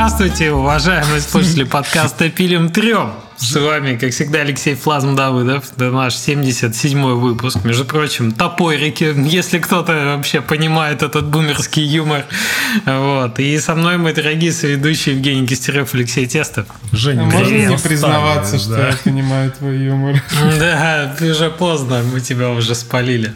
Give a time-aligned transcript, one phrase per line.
[0.00, 3.12] Здравствуйте, уважаемые слушатели подкаста «Пилим трем».
[3.40, 5.64] С вами, как всегда, Алексей Флазм Давыдов.
[5.74, 7.64] Это наш 77-й выпуск.
[7.64, 12.26] Между прочим, топорики, если кто-то вообще понимает этот бумерский юмор.
[12.84, 13.38] Вот.
[13.40, 16.66] И со мной мой дорогие соведущие Евгений Кистерев, Алексей Тестов.
[16.92, 17.70] Женя, можно привет.
[17.70, 18.88] не признаваться, что Да.
[18.90, 20.22] я понимаю твой юмор?
[20.58, 23.32] Да, уже поздно, мы тебя уже спалили.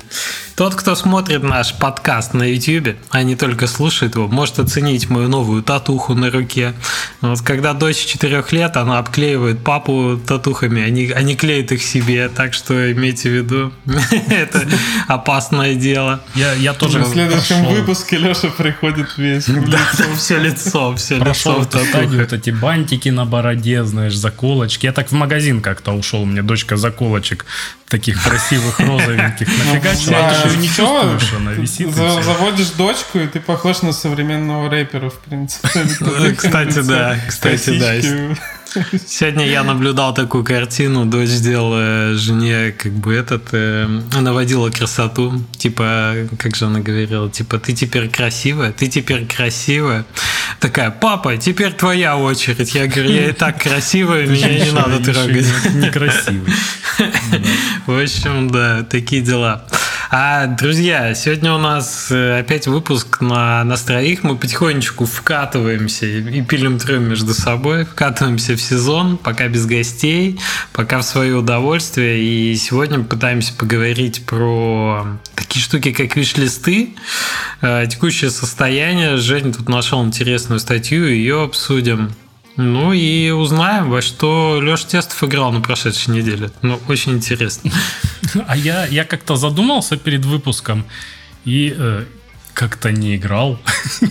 [0.54, 5.26] Тот, кто смотрит наш подкаст на YouTube, а не только слушает его, может оценить мою
[5.28, 6.74] новую татуху на руке.
[7.22, 9.93] Вот когда дочь 4 лет, она обклеивает папу
[10.26, 13.72] татухами, они, они клеят их себе, так что имейте в виду,
[14.30, 14.66] это
[15.08, 16.20] опасное дело.
[16.34, 19.46] Я, я тоже В следующем прошел- выпуске Леша приходит весь.
[19.46, 19.68] Да, лицо.
[19.98, 22.10] да, все лицо, все Прошел лицо в татухах.
[22.12, 24.86] вот эти бантики на бороде, знаешь, заколочки.
[24.86, 27.46] Я так в магазин как-то ушел, мне дочка заколочек
[27.88, 30.10] таких красивых розовеньких нафигачила.
[30.12, 31.94] Да, А ты же не чувствуешь, она висит.
[31.94, 35.68] Заводишь дочку, и ты похож на современного рэпера, в принципе.
[36.36, 37.94] Кстати, да, кстати, да.
[39.06, 41.06] Сегодня я наблюдал такую картину.
[41.06, 43.86] Дочь сделала жене, как бы этот, э,
[44.20, 45.42] наводила красоту.
[45.56, 50.04] Типа, как же она говорила, типа, ты теперь красивая, ты теперь красивая.
[50.60, 52.74] Такая, папа, теперь твоя очередь.
[52.74, 55.46] Я говорю, я и так красивая, меня не надо еще трогать.
[55.74, 56.52] не- Некрасивый.
[57.86, 59.66] В общем, да, такие дела.
[60.10, 64.22] А, друзья, сегодня у нас э, опять выпуск на нас троих.
[64.22, 67.84] Мы потихонечку вкатываемся и пилим трем между собой.
[67.84, 70.38] Вкатываемся в сезон, пока без гостей,
[70.72, 72.22] пока в свое удовольствие.
[72.22, 76.94] И сегодня пытаемся поговорить про такие штуки, как виш-листы,
[77.62, 79.16] э, текущее состояние.
[79.16, 82.10] Женя тут нашел интересную статью, ее обсудим.
[82.56, 86.50] Ну и узнаем, во что Леша Тестов играл на прошедшей неделе.
[86.62, 87.70] Ну, очень интересно.
[88.48, 90.84] А я, я как-то задумался перед выпуском
[91.44, 92.04] и э,
[92.52, 93.60] как-то не играл.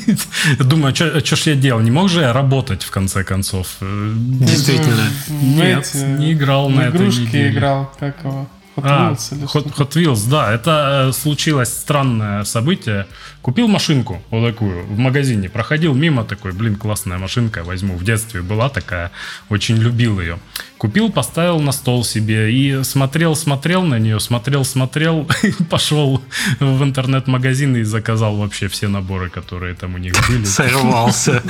[0.59, 1.81] Думаю, что ж я делал?
[1.81, 3.68] Не мог же я работать в конце концов?
[3.81, 5.09] Э, Действительно.
[5.29, 7.50] Нет, не играл на этой игрушки неделе.
[7.51, 8.47] играл, как его?
[8.75, 9.73] Hot А, Wheels или Hot?
[9.78, 13.06] Hot Wheels, да, это э, случилось странное событие.
[13.41, 17.95] Купил машинку вот такую в магазине, проходил мимо такой, блин, классная машинка, возьму.
[17.95, 19.12] В детстве была такая,
[19.50, 20.39] очень любил ее.
[20.83, 25.25] Купил, поставил на стол себе и смотрел, смотрел на нее, смотрел, смотрел,
[25.69, 26.21] пошел
[26.59, 30.44] в интернет-магазин и заказал вообще все наборы, которые там у них были.
[30.44, 31.41] Сорвался.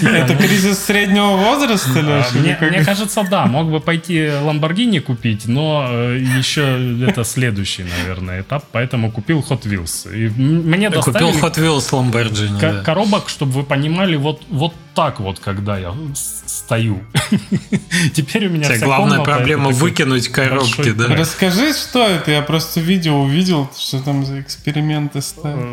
[0.00, 2.64] Это кризис среднего возраста, А, Леша?
[2.64, 8.64] Мне, кажется, да, мог бы пойти Ламборгини купить, но э, еще это следующий, наверное, этап,
[8.72, 10.10] поэтому купил Hot Wheels.
[10.16, 12.82] И мне Купил доставили Hot Wheels Lamborghini.
[12.84, 17.02] коробок, чтобы вы понимали, вот, вот так вот, когда я стою.
[18.14, 21.16] Теперь у меня вся главная проблема выкинуть коробки, большой да?
[21.16, 22.30] Расскажи, что это?
[22.30, 25.64] Я просто видео увидел, что там за эксперименты ставят.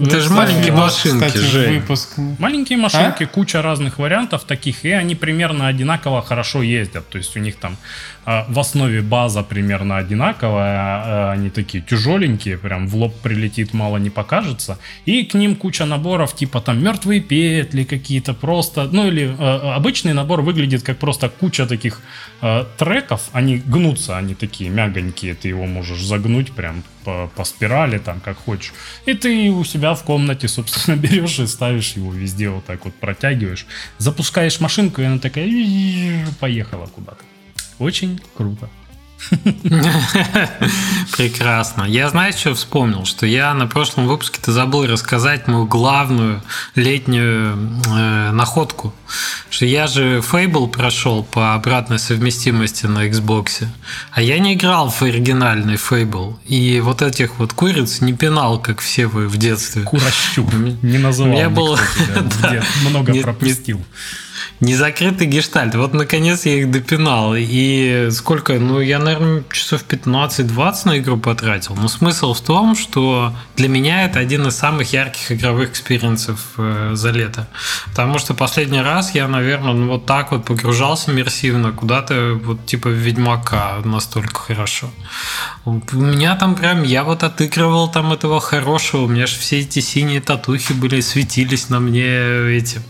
[0.00, 1.80] Это же маленькие машинки, Кстати, Жень.
[1.80, 2.14] выпуск.
[2.38, 7.08] Маленькие машинки, куча разных вариантов таких, и они примерно одинаково хорошо ездят.
[7.08, 12.56] То есть у них там а, в основе база примерно одинаковая, а, они такие тяжеленькие,
[12.56, 14.78] прям в лоб прилетит, мало не покажется.
[15.04, 20.14] И к ним куча наборов, типа там мертвые петли какие-то просто, ну или а, обычный
[20.14, 22.00] набор выглядит как просто куча таких
[22.40, 27.98] а, треков, они гнутся, они такие мягонькие, ты его можешь загнуть прям по, по спирали,
[27.98, 28.72] там, как хочешь.
[29.06, 32.94] И ты у себя в комнате, собственно, берешь и ставишь его везде вот так вот
[32.94, 33.66] протягиваешь.
[33.98, 35.46] Запускаешь машинку, и она такая
[36.40, 37.22] поехала куда-то.
[37.78, 38.68] Очень круто.
[41.16, 41.84] Прекрасно.
[41.84, 43.04] Я, знаешь, что вспомнил?
[43.04, 46.42] Что я на прошлом выпуске-то забыл рассказать мою главную
[46.74, 48.92] летнюю э, находку.
[49.50, 53.64] Что я же Fable прошел по обратной совместимости на Xbox,
[54.12, 56.36] а я не играл в оригинальный Fable.
[56.44, 59.82] И вот этих вот куриц не пинал, как все вы в детстве.
[59.82, 60.52] Курощуп.
[60.82, 61.76] Не называл
[62.42, 62.48] Да.
[62.48, 63.84] где много пропустил.
[64.60, 65.74] Незакрытый гештальт.
[65.74, 67.34] Вот, наконец, я их допинал.
[67.36, 68.54] И сколько?
[68.54, 71.74] Ну, я, наверное, часов 15-20 на игру потратил.
[71.74, 76.40] Но смысл в том, что для меня это один из самых ярких игровых experience ов
[76.56, 77.48] э, за лето.
[77.86, 82.88] Потому что последний раз я, наверное, ну, вот так вот погружался иммерсивно куда-то вот типа
[82.88, 84.90] в Ведьмака настолько хорошо.
[85.64, 89.02] У меня там прям, я вот отыгрывал там этого хорошего.
[89.02, 92.04] У меня же все эти синие татухи были, светились на мне
[92.56, 92.82] этим.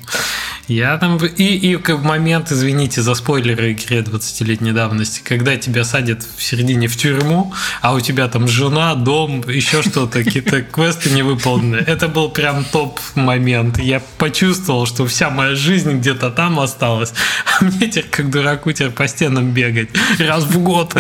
[0.69, 1.19] Я там...
[1.19, 6.89] И, и как момент, извините за спойлеры игре 20-летней давности, когда тебя садят в середине
[6.89, 7.53] в тюрьму,
[7.83, 11.77] а у тебя там жена, дом, еще что-то, какие-то квесты не выполнены.
[11.77, 13.79] Это был прям топ-момент.
[13.79, 17.13] Я почувствовал, что вся моя жизнь где-то там осталась,
[17.61, 20.97] а мне теперь как дураку теперь по стенам бегать раз в год.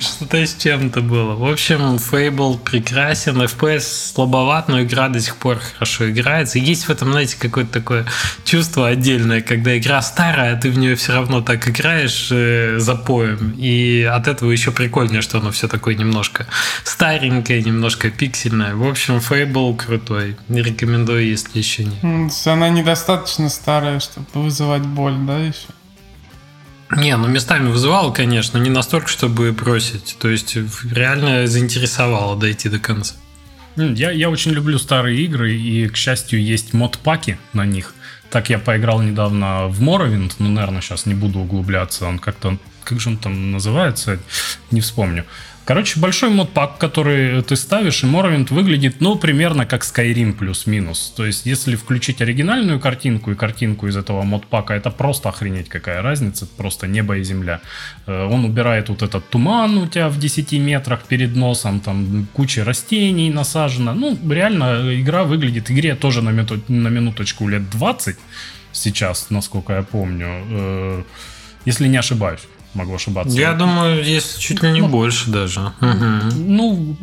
[0.00, 1.34] Что-то с чем-то было.
[1.34, 6.58] В общем, Fable прекрасен, FPS слабоват, но игра до сих пор хорошо играется.
[6.58, 8.06] Есть в этом, знаете, какое-то такое
[8.44, 12.78] чувство чувство отдельное, когда игра старая, а ты в нее все равно так играешь э,
[12.78, 13.52] запоем.
[13.58, 16.46] И от этого еще прикольнее, что оно все такое немножко
[16.84, 18.76] старенькое, немножко пиксельное.
[18.76, 20.36] В общем, Fable крутой.
[20.48, 22.32] Не рекомендую, если еще нет.
[22.46, 25.66] Она недостаточно старая, чтобы вызывать боль, да, еще?
[26.96, 30.16] Не, ну местами вызывало, конечно, не настолько, чтобы бросить.
[30.20, 30.56] То есть
[30.92, 33.16] реально заинтересовало дойти до конца.
[33.76, 37.94] М, Я, я очень люблю старые игры, и, к счастью, есть мод-паки на них.
[38.30, 43.00] Так я поиграл недавно в Morrowind, ну, наверное, сейчас не буду углубляться, он как-то, как
[43.00, 44.18] же он там называется,
[44.70, 45.24] не вспомню.
[45.70, 51.12] Короче, большой модпак, который ты ставишь, и Morrowind выглядит, ну, примерно как Skyrim плюс-минус.
[51.16, 56.02] То есть, если включить оригинальную картинку и картинку из этого модпака, это просто охренеть какая
[56.02, 57.60] разница, просто небо и земля.
[58.08, 62.64] Э, Он убирает вот этот туман у тебя в 10 метрах перед носом, там куча
[62.64, 63.94] растений насажена.
[63.94, 68.16] Ну, реально, игра выглядит, игре тоже на, минуту- на минуточку лет 20
[68.72, 71.02] сейчас, насколько я помню, э,
[71.64, 72.40] если не ошибаюсь.
[72.74, 73.36] Могу ошибаться.
[73.38, 75.72] Я думаю, есть чуть ли не больше даже.
[75.80, 76.96] Ну,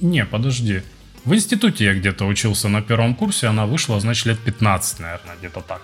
[0.00, 0.82] не, подожди.
[1.24, 5.60] В институте я где-то учился на первом курсе, она вышла, значит, лет 15, наверное, где-то
[5.60, 5.80] так.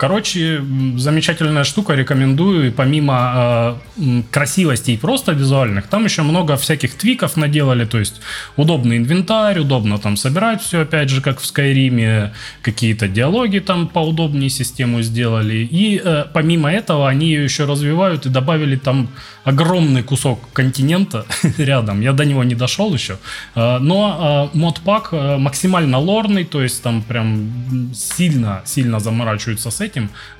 [0.00, 0.64] Короче,
[0.96, 2.68] замечательная штука, рекомендую.
[2.68, 7.84] И помимо э, красивостей просто визуальных, там еще много всяких твиков наделали.
[7.84, 8.22] То есть
[8.56, 12.32] удобный инвентарь, удобно там собирать все, опять же, как в Скайриме.
[12.62, 15.68] Какие-то диалоги там поудобнее систему сделали.
[15.70, 19.10] И э, помимо этого они ее еще развивают и добавили там
[19.44, 21.26] огромный кусок континента
[21.58, 22.00] рядом.
[22.00, 23.18] Я до него не дошел еще.
[23.54, 29.80] Э, Но э, модпак э, максимально лорный, то есть там прям сильно, сильно заморачиваются с
[29.80, 29.89] этим.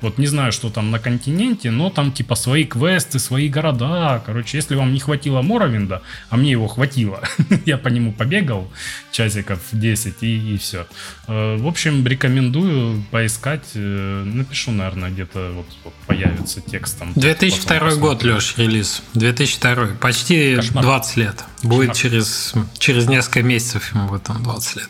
[0.01, 4.21] Вот не знаю, что там на континенте, но там типа свои квесты, свои города.
[4.25, 7.21] Короче, если вам не хватило Моровинда, а мне его хватило,
[7.65, 8.71] я по нему побегал
[9.11, 10.85] часиков 10 и, и все.
[11.27, 13.65] В общем, рекомендую поискать.
[13.75, 17.13] Э, Напишу, наверное, где-то вот, вот появится текстом.
[17.15, 18.23] 2002 Потом год.
[18.23, 19.01] Леш, релиз.
[19.13, 19.87] 2002.
[19.99, 20.83] Почти Кошмар.
[20.83, 21.43] 20 лет.
[21.63, 21.95] Будет Кошмар.
[22.11, 24.89] через, через несколько месяцев ему будет там 20 лет.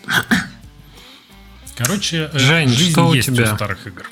[1.78, 3.52] Короче, э, Жень, жизнь что у есть тебя?
[3.52, 4.06] у старых игр.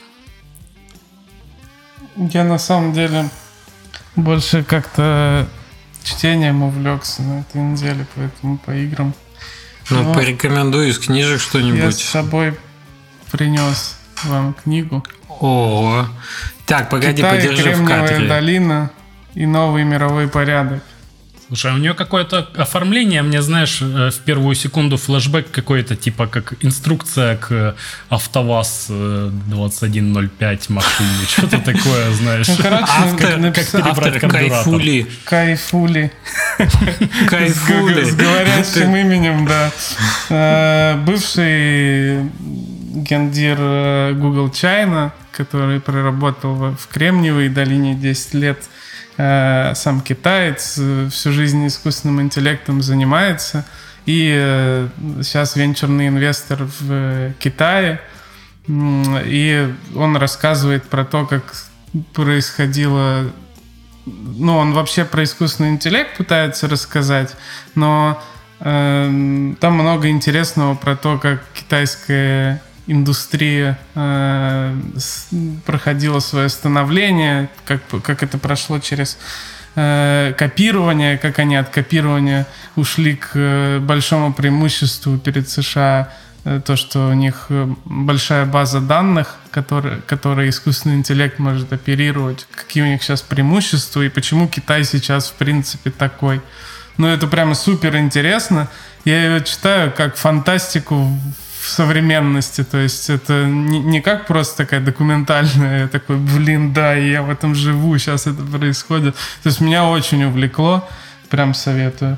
[2.19, 3.29] Я на самом деле
[4.15, 5.47] больше как-то
[6.03, 9.13] чтением увлекся на этой неделе, поэтому по играм.
[9.89, 11.97] Ну, Ну, порекомендую из книжек Я с что-нибудь.
[11.97, 12.57] собой
[13.31, 13.95] принес
[14.25, 15.03] вам книгу.
[15.29, 16.05] О,
[16.65, 18.27] так, погоди, Китай, подержи в кадре.
[18.27, 18.91] долина
[19.33, 20.83] и новый мировой порядок.
[21.49, 26.27] Слушай, а у нее какое-то оформление, мне, знаешь, э, в первую секунду флешбэк какой-то, типа
[26.27, 27.75] как инструкция к
[28.09, 31.09] АвтоВАЗ э, 2105 машине.
[31.27, 32.47] Что-то такое, знаешь.
[32.47, 33.53] Ну, короче, Автор,
[33.83, 34.29] автор карбюратор.
[34.29, 35.07] Кайфули.
[35.23, 36.11] Кайфули.
[37.27, 38.03] Кайфули.
[38.03, 39.71] С говорящим именем, да.
[40.29, 42.29] Э, Бывший
[42.93, 48.88] гендир э, Google China, который проработал в Кремниевой долине 10 лет, э,
[49.75, 53.65] сам китаец, э, всю жизнь искусственным интеллектом занимается.
[54.05, 54.87] И э,
[55.21, 57.99] сейчас венчурный инвестор в э, Китае.
[58.67, 61.43] И он рассказывает про то, как
[62.13, 63.31] происходило
[64.05, 67.35] ну, он вообще про искусственный интеллект пытается рассказать,
[67.75, 68.21] но
[68.59, 74.75] эм, там много интересного про то, как китайская индустрия э,
[75.65, 79.17] проходила свое становление, как, как это прошло через
[79.75, 86.11] э, копирование, как они от копирования ушли к э, большому преимуществу перед США,
[86.45, 92.47] э, то, что у них э, большая база данных, которые, которые искусственный интеллект может оперировать,
[92.55, 96.41] какие у них сейчас преимущества и почему Китай сейчас в принципе такой.
[96.97, 98.67] Ну, это прямо супер интересно.
[99.05, 101.17] Я ее читаю как фантастику
[101.61, 107.21] в современности, то есть это не, не как просто такая документальная, такой, блин, да, я
[107.21, 109.15] в этом живу, сейчас это происходит.
[109.43, 110.87] То есть меня очень увлекло,
[111.29, 112.17] прям советую.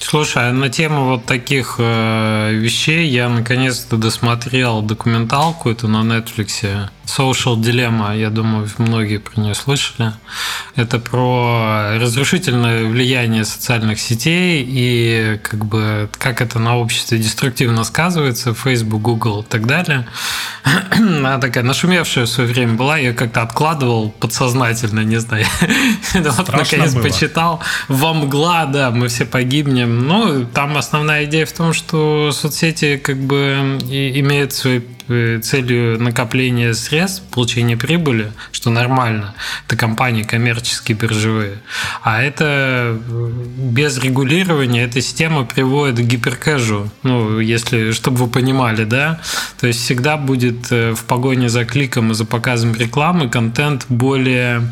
[0.00, 6.88] Слушай, а на тему вот таких э, вещей я наконец-то досмотрел документалку эту на Netflix
[7.08, 8.16] Social Dilemma.
[8.16, 10.12] Я думаю, многие про нее слышали.
[10.76, 18.52] Это про разрушительное влияние социальных сетей и как бы как это на обществе деструктивно сказывается,
[18.52, 20.06] Facebook, Google и так далее.
[20.92, 25.46] Она такая нашумевшая в свое время была, я как-то откладывал подсознательно, не знаю.
[26.14, 27.02] Вот наконец было.
[27.02, 27.60] почитал.
[27.88, 30.06] Во мгла, да, мы все погибнем.
[30.06, 37.22] Ну, там основная идея в том, что соцсети как бы имеют свои целью накопления средств,
[37.30, 39.34] получения прибыли, что нормально.
[39.66, 41.58] Это компании коммерческие, биржевые.
[42.02, 46.90] А это э, без регулирования эта система приводит к гиперкэжу.
[47.02, 49.20] Ну, если, чтобы вы понимали, да?
[49.60, 54.62] То есть всегда будет э, в погоне за кликом и за показом рекламы контент более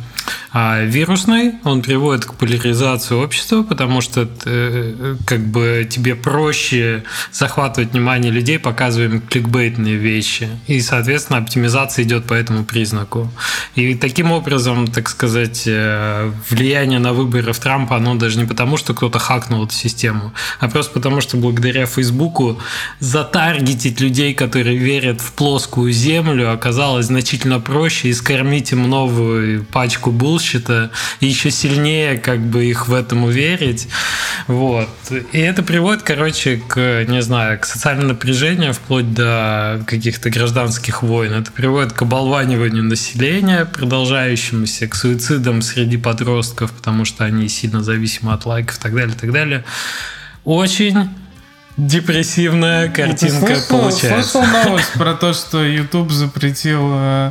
[0.52, 7.92] а вирусный, он приводит к поляризации общества, потому что э, как бы тебе проще захватывать
[7.92, 10.48] внимание людей, показывая им кликбейтные вещи.
[10.66, 13.30] И, соответственно, оптимизация идет по этому признаку.
[13.74, 18.76] И таким образом, так сказать, э, влияние на выборы в Трампа, оно даже не потому,
[18.76, 22.58] что кто-то хакнул эту систему, а просто потому, что благодаря Фейсбуку
[23.00, 30.10] затаргетить людей, которые верят в плоскую землю, оказалось значительно проще и скормить им новую пачку
[30.16, 33.88] булщита и еще сильнее как бы их в этом уверить.
[34.46, 34.88] Вот.
[35.32, 41.32] И это приводит, короче, к, не знаю, к социальному напряжению вплоть до каких-то гражданских войн.
[41.32, 48.32] Это приводит к оболваниванию населения, продолжающемуся, к суицидам среди подростков, потому что они сильно зависимы
[48.32, 49.64] от лайков и так далее, и так далее.
[50.44, 51.10] Очень
[51.76, 54.30] депрессивная картинка слышал, получается.
[54.30, 57.30] слышал новость про то, что YouTube запретил э,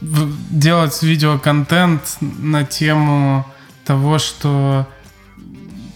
[0.00, 3.46] делать видеоконтент на тему
[3.84, 4.86] того, что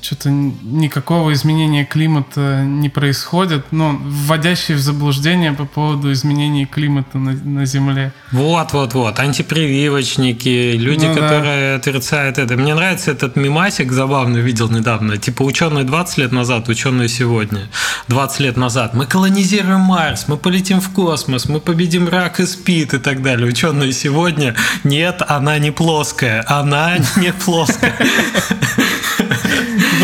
[0.05, 7.33] что-то никакого изменения климата не происходит, ну, вводящие в заблуждение по поводу изменений климата на,
[7.33, 8.13] на Земле.
[8.31, 9.19] Вот, вот, вот.
[9.19, 11.21] Антипрививочники, люди, Ну да.
[11.21, 12.57] которые отрицают это.
[12.57, 15.17] Мне нравится этот мимасик, забавно видел недавно.
[15.17, 17.71] Типа ученые 20 лет назад, ученые сегодня.
[18.09, 18.93] 20 лет назад.
[18.93, 23.49] Мы колонизируем Марс, мы полетим в космос, мы победим рак и спид и так далее.
[23.49, 26.45] Ученые сегодня, нет, она не плоская.
[26.47, 27.95] Она не плоская.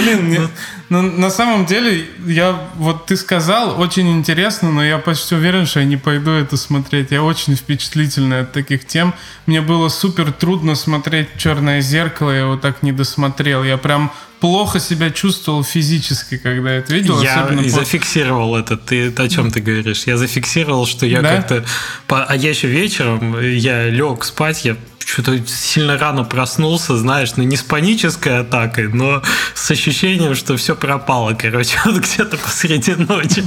[0.02, 0.48] Блин, мне-
[0.88, 5.80] ну, на самом деле, я вот ты сказал, очень интересно, но я почти уверен, что
[5.80, 7.10] я не пойду это смотреть.
[7.10, 9.14] Я очень впечатлительный от таких тем.
[9.46, 13.62] Мне было супер трудно смотреть «Черное зеркало», я его так не досмотрел.
[13.64, 17.20] Я прям плохо себя чувствовал физически, когда это видел.
[17.22, 18.76] Я особенно после- зафиксировал это.
[18.78, 20.04] Ты о чем ты говоришь?
[20.06, 21.36] Я зафиксировал, что я Да?
[21.36, 21.64] как-то...
[22.08, 24.76] А я еще вечером, я лег спать, я
[25.12, 29.22] что-то сильно рано проснулся, знаешь, ну не с панической атакой, но
[29.54, 33.42] с ощущением, что все пропало, короче, вот где-то посреди ночи.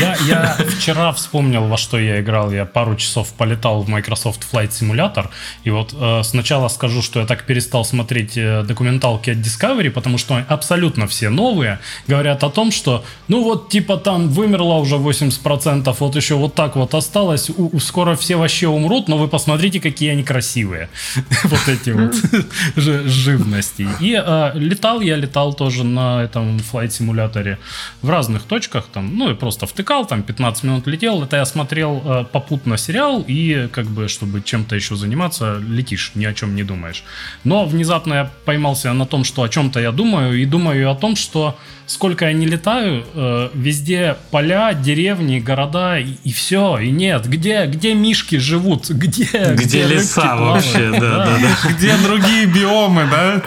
[0.00, 2.50] Я, я вчера вспомнил, во что я играл.
[2.50, 5.28] Я пару часов полетал в Microsoft Flight Simulator.
[5.62, 10.18] И вот э, сначала скажу, что я так перестал смотреть э, документалки от Discovery, потому
[10.18, 11.78] что абсолютно все новые
[12.08, 16.76] говорят о том, что ну вот типа там вымерло уже 80%, вот еще вот так
[16.76, 20.39] вот осталось, у- скоро все вообще умрут, но вы посмотрите, какие они красивые.
[21.44, 22.14] Вот эти вот
[22.76, 23.88] жи- живности.
[24.00, 27.58] И э, летал я, летал тоже на этом флайт симуляторе
[28.02, 32.02] в разных точках, там, ну и просто втыкал, там 15 минут летел, это я смотрел
[32.04, 36.62] э, попутно сериал, и как бы, чтобы чем-то еще заниматься, летишь, ни о чем не
[36.62, 37.04] думаешь.
[37.44, 41.16] Но внезапно я поймался на том, что о чем-то я думаю, и думаю о том,
[41.16, 41.56] что
[41.90, 47.94] сколько я не летаю, э, везде поля, деревни, города, и, все, и нет, где, где
[47.94, 50.64] мишки живут, где, Где рыбки леса плавают?
[50.64, 51.72] вообще, да, да, да.
[51.72, 53.42] Где другие биомы, да?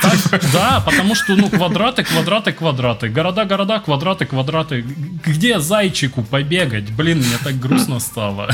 [0.51, 3.09] Да, потому что, ну, квадраты, квадраты, квадраты.
[3.09, 4.85] Города, города, квадраты, квадраты.
[5.25, 6.91] Где зайчику побегать?
[6.91, 8.49] Блин, мне так грустно стало.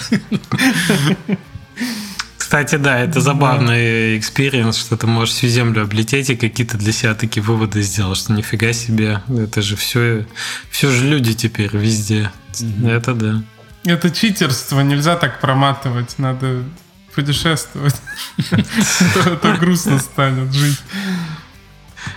[2.38, 7.14] Кстати, да, это забавный experience, что ты можешь всю землю облететь и какие-то для себя
[7.14, 10.26] такие выводы сделать, что нифига себе, это же все,
[10.72, 12.32] все же люди теперь везде.
[12.84, 13.44] Это да.
[13.86, 16.64] Это читерство, нельзя так проматывать, надо
[17.20, 17.96] путешествовать.
[19.42, 20.80] То грустно станет жить.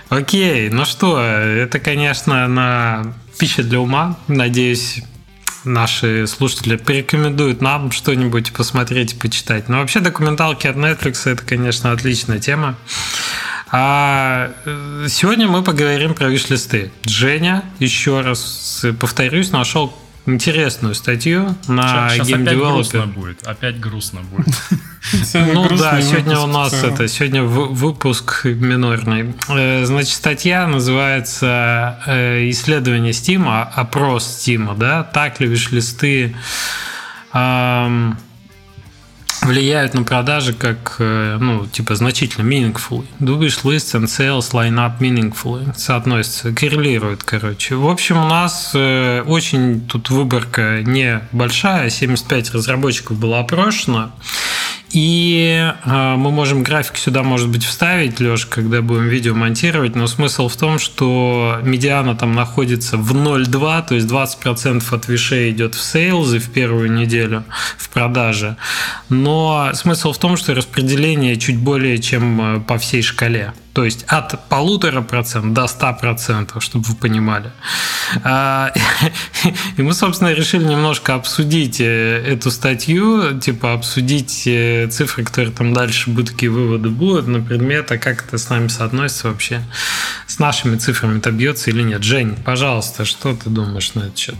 [0.09, 4.17] Окей, ну что, это, конечно, на пища для ума.
[4.27, 5.01] Надеюсь,
[5.65, 9.69] наши слушатели порекомендуют нам что-нибудь посмотреть почитать.
[9.69, 12.75] Но вообще документалки от Netflix это, конечно, отличная тема.
[13.71, 16.91] А э, сегодня мы поговорим про виш-листы.
[17.05, 23.13] Женя, еще раз повторюсь, нашел интересную статью на Сейчас Game опять грустно Developer.
[23.13, 23.47] будет.
[23.47, 24.47] Опять грустно будет.
[25.33, 29.35] Ну да, сегодня у нас это сегодня выпуск минорный.
[29.49, 36.33] Э, Значит, статья называется э, «Исследование Стима, опрос Стима, да, так ли виш-листы
[37.33, 38.17] ам,
[39.45, 43.05] влияют на продажи как, э, ну, типа, значительно meaningful.
[43.19, 45.73] Do wish lists and sales line up meaningfully.
[45.75, 47.75] Соотносятся, коррелируют, короче.
[47.75, 54.11] В общем, у нас э, очень тут выборка небольшая, 75 разработчиков было опрошено.
[54.93, 60.05] И э, мы можем график сюда, может быть, вставить, Леш, когда будем видео монтировать, но
[60.05, 65.73] смысл в том, что медиана там находится в 0,2, то есть 20% от вишей идет
[65.73, 67.43] в сейлзы в первую неделю
[67.79, 68.55] в продаже.
[69.09, 73.53] Но смысл в том, что распределение чуть более чем э, по всей шкале.
[73.73, 77.51] То есть от полутора процентов до ста процентов, чтобы вы понимали.
[78.23, 78.71] А,
[79.77, 85.73] и мы, собственно, решили немножко обсудить э, эту статью, типа обсудить э, цифры, которые там
[85.73, 89.63] дальше будут, какие выводы будут на предмет, а как это с нами соотносится вообще,
[90.27, 92.03] с нашими цифрами это бьется или нет.
[92.03, 94.35] Жень, пожалуйста, что ты думаешь на этот счет?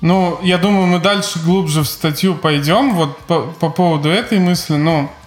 [0.00, 4.74] Ну, я думаю, мы дальше глубже в статью пойдем вот по, по поводу этой мысли,
[4.74, 5.21] но Э,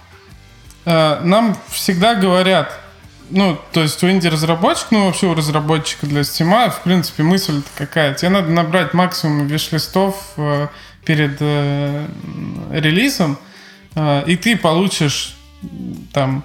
[0.86, 2.80] нам всегда говорят,
[3.30, 8.14] ну, то есть у инди-разработчика, ну, вообще у разработчика для Steam, в принципе, мысль какая?
[8.14, 10.68] Тебе надо набрать максимум виш-листов э,
[11.04, 12.08] перед э,
[12.72, 13.38] релизом,
[13.96, 15.36] э, и ты получишь
[16.14, 16.44] там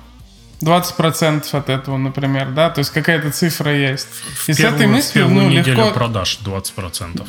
[0.63, 4.09] 20% от этого, например, да, то есть какая-то цифра есть.
[4.09, 5.91] В и с этой мыслью, ну, легко...
[5.91, 7.27] продаж 20%.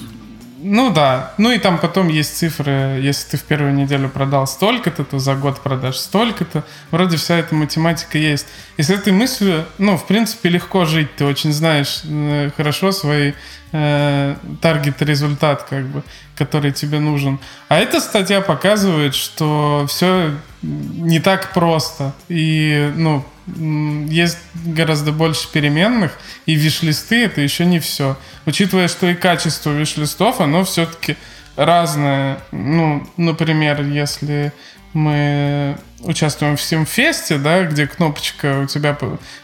[0.63, 1.33] Ну да.
[1.37, 5.35] Ну и там потом есть цифры, если ты в первую неделю продал столько-то, то за
[5.35, 6.63] год продашь столько-то.
[6.91, 8.47] Вроде вся эта математика есть.
[8.77, 11.15] И с этой мыслью, ну, в принципе, легко жить.
[11.15, 13.33] Ты очень знаешь э, хорошо свои
[13.71, 16.03] э, таргет результат, как бы,
[16.35, 17.39] который тебе нужен.
[17.67, 22.13] А эта статья показывает, что все не так просто.
[22.29, 28.17] И, ну, есть гораздо больше переменных, и виш-листы это еще не все.
[28.45, 31.17] Учитывая, что и качество виш-листов, оно все-таки
[31.55, 32.39] разное.
[32.51, 34.53] Ну, например, если
[34.93, 38.97] мы участвуем в Симфесте, да, где кнопочка у тебя,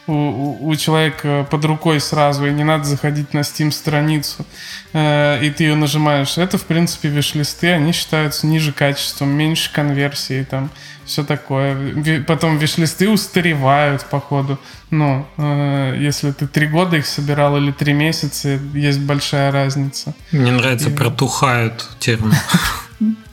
[0.07, 4.45] у, у человека под рукой сразу, и не надо заходить на Steam страницу,
[4.93, 6.37] э, и ты ее нажимаешь.
[6.37, 10.69] Это, в принципе, виш-листы, они считаются ниже качеством, меньше конверсии, там,
[11.05, 12.23] все такое.
[12.23, 14.59] Потом виш-листы устаревают, походу.
[14.89, 20.13] Ну, э, если ты три года их собирал или три месяца, есть большая разница.
[20.31, 20.95] Мне нравится и...
[20.95, 22.33] протухают термин.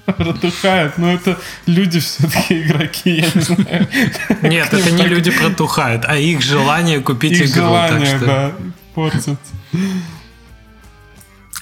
[0.19, 3.89] Протухают, но это люди все-таки игроки, я не знаю.
[4.43, 7.45] Нет, это не люди протухают, а их желание купить игру.
[7.45, 8.53] Их желание, да,
[8.95, 9.39] портят.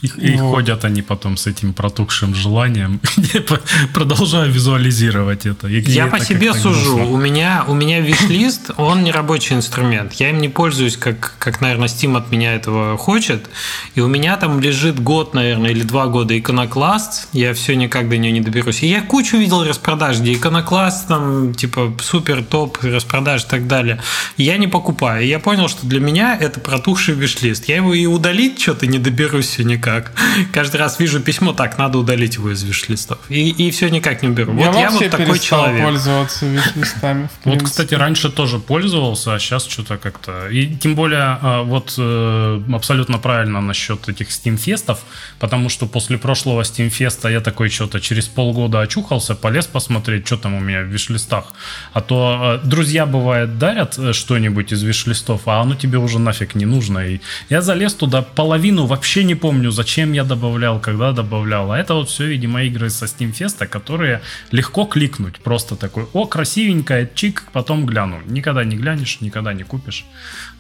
[0.19, 3.01] И, и ходят они потом с этим протухшим желанием.
[3.95, 5.69] Продолжаю визуализировать это.
[5.69, 7.07] И я по себе сужу.
[7.07, 10.15] У меня, у меня виш-лист, он не рабочий инструмент.
[10.15, 13.49] Я им не пользуюсь, как, как, наверное, Steam от меня этого хочет.
[13.95, 17.29] И у меня там лежит год, наверное, или два года иконокласт.
[17.33, 18.83] Я все никак до нее не доберусь.
[18.83, 24.01] И я кучу видел распродаж, где иконокласт там, типа, супер топ распродаж и так далее.
[24.37, 25.25] Я не покупаю.
[25.25, 27.69] И я понял, что для меня это протухший виш-лист.
[27.69, 30.12] Я его и удалить что-то не доберусь все никак никак.
[30.52, 33.18] Каждый раз вижу письмо, так, надо удалить его из виш-листов.
[33.28, 34.57] И, и все никак не уберу.
[34.57, 35.83] Я вот я вот такой человек.
[35.83, 37.28] пользоваться виш-листами.
[37.44, 40.48] Вот, кстати, раньше тоже пользовался, а сейчас что-то как-то...
[40.48, 45.00] И тем более, а, вот э, абсолютно правильно насчет этих Steam-фестов,
[45.38, 50.55] потому что после прошлого Steam-феста я такой что-то через полгода очухался, полез посмотреть, что там
[50.55, 51.44] у меня в виш-листах.
[51.92, 56.55] А то э, друзья, бывает, дарят э, что-нибудь из виш-листов, а оно тебе уже нафиг
[56.55, 57.07] не нужно.
[57.07, 61.73] И я залез туда, половину вообще не помню, зачем я добавлял, когда добавлял.
[61.73, 64.21] А это вот все, видимо, игры со Steam Fest, которые
[64.53, 65.40] легко кликнуть.
[65.40, 68.21] Просто такой, о, красивенькая, чик, потом гляну.
[68.27, 70.05] Никогда не глянешь, никогда не купишь.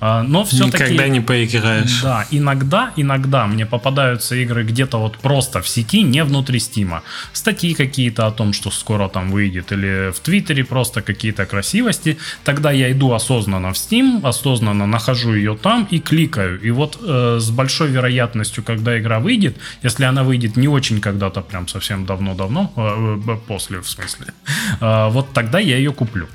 [0.04, 0.82] А, но все-таки...
[0.82, 2.02] Никогда не поиграешь.
[2.02, 7.04] Да, иногда, иногда мне попадаются игры где-то вот просто в сети, не внутри Стима.
[7.32, 12.18] Статьи какие-то о том, что скоро там выйдет, или в Твиттере просто какие-то красивости.
[12.42, 16.60] Тогда я иду осознанно в Steam, осознанно нахожу ее там и кликаю.
[16.60, 21.42] И вот э, с большой вероятностью, когда игра выйдет, если она выйдет не очень когда-то,
[21.42, 24.34] прям совсем давно-давно, э, э, после в смысле,
[24.80, 26.26] э, вот тогда я ее куплю.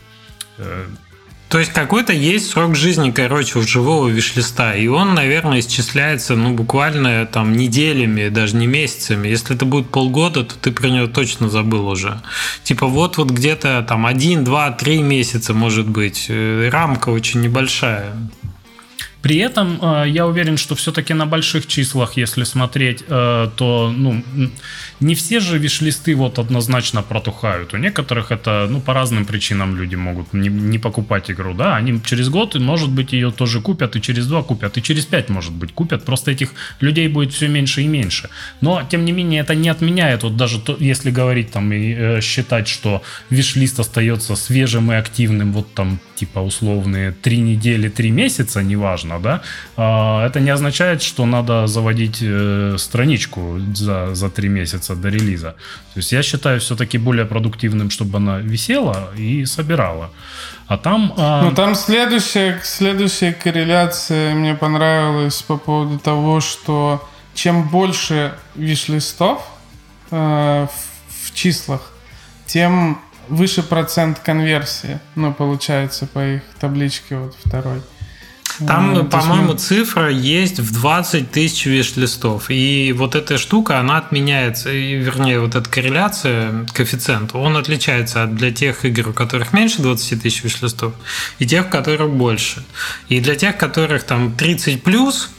[1.50, 6.54] То есть какой-то есть срок жизни, короче, у живого вишлиста, и он, наверное, исчисляется, ну,
[6.54, 9.30] буквально там неделями, даже не месяцами.
[9.30, 12.22] Если это будет полгода, то ты про него точно забыл уже.
[12.64, 16.30] Типа вот вот где-то там один, два, три месяца, может быть.
[16.30, 18.14] Рамка очень небольшая.
[19.22, 24.24] При этом э, я уверен, что все-таки на больших числах, если смотреть, э, то ну,
[25.00, 27.74] не все же виш-листы вот однозначно протухают.
[27.74, 31.54] У некоторых это ну, по разным причинам люди могут не, не покупать игру.
[31.54, 31.76] Да?
[31.76, 35.30] Они через год, может быть, ее тоже купят, и через два купят, и через пять,
[35.30, 36.06] может быть, купят.
[36.06, 38.30] Просто этих людей будет все меньше и меньше.
[38.62, 42.22] Но, тем не менее, это не отменяет, вот даже то, если говорить там и э,
[42.22, 48.64] считать, что виш-лист остается свежим и активным, вот там типа условные три недели, три месяца,
[48.64, 49.42] неважно, важно, да.
[49.76, 55.52] А, это не означает, что надо заводить э, страничку за, за три месяца до релиза.
[55.94, 60.10] То есть я считаю все-таки более продуктивным, чтобы она висела и собирала.
[60.68, 61.14] А там...
[61.18, 61.44] А...
[61.44, 67.00] Ну, там следующая, следующая корреляция мне понравилась по поводу того, что
[67.34, 69.42] чем больше виш-листов
[70.12, 71.82] э, в, в числах,
[72.46, 72.98] тем
[73.30, 77.82] выше процент конверсии, ну, получается, по их табличке вот второй.
[78.66, 79.68] Там, ну, по-моему, есть...
[79.68, 82.50] цифра есть в 20 тысяч виш-листов.
[82.50, 88.52] И вот эта штука, она отменяется, вернее, вот эта корреляция, коэффициент, он отличается от для
[88.52, 90.94] тех игр, у которых меньше 20 тысяч виш-листов,
[91.38, 92.64] и тех, у которых больше.
[93.10, 95.30] И для тех, которых там 30 плюс,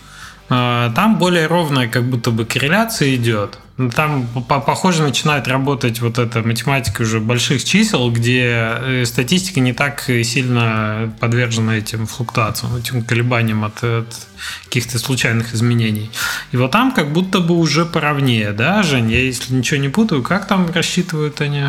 [0.49, 3.59] а, там более ровная как будто бы корреляция идет.
[3.95, 10.03] Там, похоже, начинает работать вот эта математика уже больших чисел, где э, статистика не так
[10.25, 14.27] сильно подвержена этим флуктуациям, этим колебаниям от, от
[14.65, 16.11] каких-то случайных изменений.
[16.51, 19.13] И вот там как будто бы уже поровнее, да, Жень?
[19.13, 21.67] Я, если ничего не путаю, как там рассчитывают они?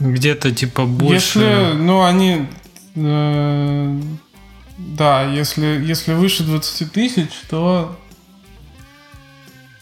[0.00, 1.38] Где-то типа больше...
[1.38, 2.48] Если, ну, они...
[2.96, 4.00] Э,
[4.76, 7.96] да, если, если выше 20 тысяч, то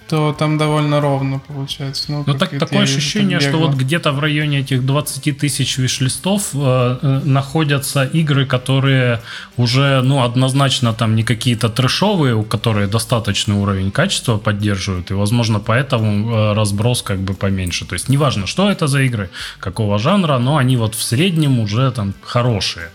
[0.08, 2.04] то там довольно ровно получается.
[2.08, 6.98] Ну, ну так, такое ощущение, что вот где-то в районе этих 20 тысяч виш-листов э,
[7.02, 9.20] э, находятся игры, которые
[9.56, 15.60] уже, ну, однозначно там не какие-то трэшовые, у которых достаточный уровень качества поддерживают, и, возможно,
[15.60, 17.86] поэтому э, разброс как бы поменьше.
[17.86, 21.90] То есть неважно, что это за игры, какого жанра, но они вот в среднем уже
[21.90, 22.90] там хорошие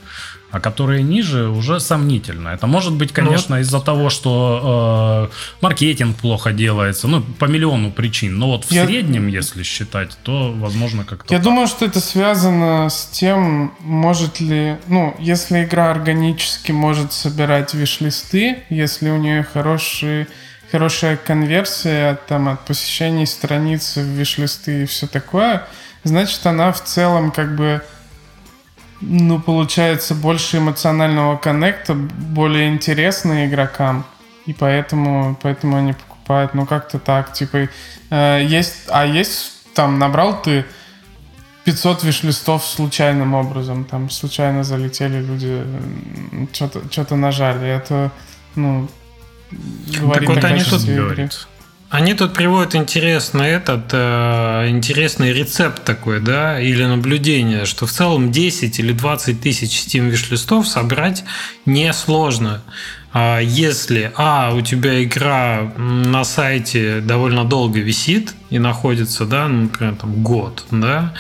[0.51, 2.49] а которые ниже уже сомнительно.
[2.49, 7.91] Это может быть, конечно, ну, из-за того, что э, маркетинг плохо делается, ну, по миллиону
[7.91, 8.39] причин.
[8.39, 11.33] Но вот в я, среднем, если считать, то, возможно, как-то...
[11.33, 11.43] Я так.
[11.43, 14.77] думаю, что это связано с тем, может ли...
[14.87, 20.27] Ну, если игра органически может собирать виш-листы, если у нее хорошие
[20.71, 25.65] хорошая конверсия там, от посещений страницы в виш-листы и все такое,
[26.03, 27.81] значит, она в целом как бы
[29.01, 34.05] ну, получается, больше эмоционального коннекта, более интересно игрокам.
[34.45, 37.33] И поэтому, поэтому они покупают, ну, как-то так.
[37.33, 37.69] Типа,
[38.09, 40.65] э, есть, а есть, там, набрал ты
[41.63, 45.63] 500 виш-листов случайным образом, там, случайно залетели люди,
[46.51, 47.67] что-то что нажали.
[47.67, 48.11] Это,
[48.55, 48.89] ну,
[49.99, 51.47] говорит так вот они тут говорят.
[51.89, 58.31] Они тут приводят интересный этот, э, интересный рецепт такой, да, или наблюдение, что в целом
[58.31, 61.23] 10 или 20 тысяч Steam виш-листов собрать
[61.65, 62.61] несложно.
[63.11, 69.63] А если, а, у тебя игра на сайте довольно долго висит и находится, да, ну,
[69.63, 71.15] например, там год, да,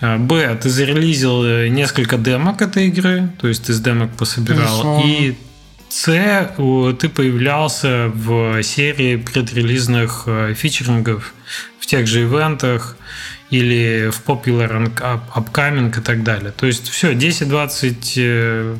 [0.00, 5.36] а, б, ты зарелизил несколько демок этой игры, то есть ты с демок пособирал, и
[5.94, 11.34] с ты появлялся в серии предрелизных фичерингов
[11.78, 12.96] в тех же ивентах
[13.50, 14.90] или в Popular
[15.34, 16.50] Upcoming и так далее.
[16.50, 18.76] То есть все, 10-20 э,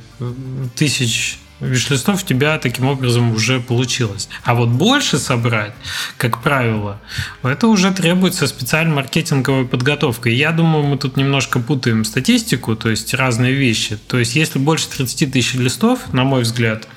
[0.74, 4.28] тысяч виш-листов у тебя таким образом уже получилось.
[4.44, 5.74] А вот больше собрать,
[6.16, 7.00] как правило,
[7.42, 10.34] это уже требуется специальной маркетинговой подготовкой.
[10.34, 13.96] Я думаю, мы тут немножко путаем статистику, то есть разные вещи.
[14.08, 16.88] То есть если больше 30 тысяч листов, на мой взгляд,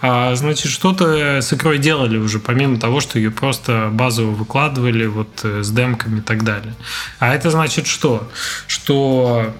[0.00, 5.40] а, значит, что-то с игрой делали уже, помимо того, что ее просто базово выкладывали вот
[5.42, 6.74] э, с демками и так далее.
[7.18, 8.30] А это значит что?
[8.66, 9.54] Что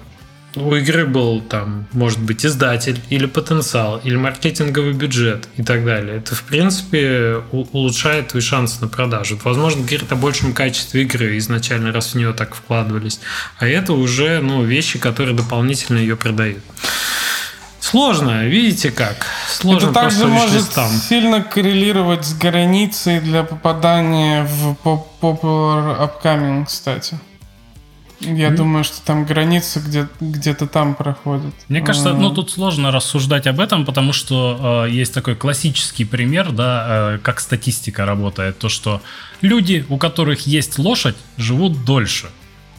[0.55, 6.17] у игры был там, может быть, издатель или потенциал, или маркетинговый бюджет и так далее.
[6.17, 9.39] Это, в принципе, улучшает твои шансы на продажу.
[9.43, 13.19] возможно, говорит о большем качестве игры изначально, раз в нее так вкладывались.
[13.59, 16.63] А это уже ну, вещи, которые дополнительно ее продают.
[17.79, 19.27] Сложно, видите как?
[19.47, 20.89] Сложно Это также может там.
[20.89, 27.19] сильно коррелировать с границей для попадания в Popular Upcoming, кстати.
[28.21, 28.55] Я mm.
[28.55, 31.53] думаю, что там граница где- где-то там проходит.
[31.67, 36.51] Мне кажется, ну тут сложно рассуждать об этом, потому что э, есть такой классический пример,
[36.51, 39.01] да, э, как статистика работает, то что
[39.41, 42.27] люди, у которых есть лошадь, живут дольше.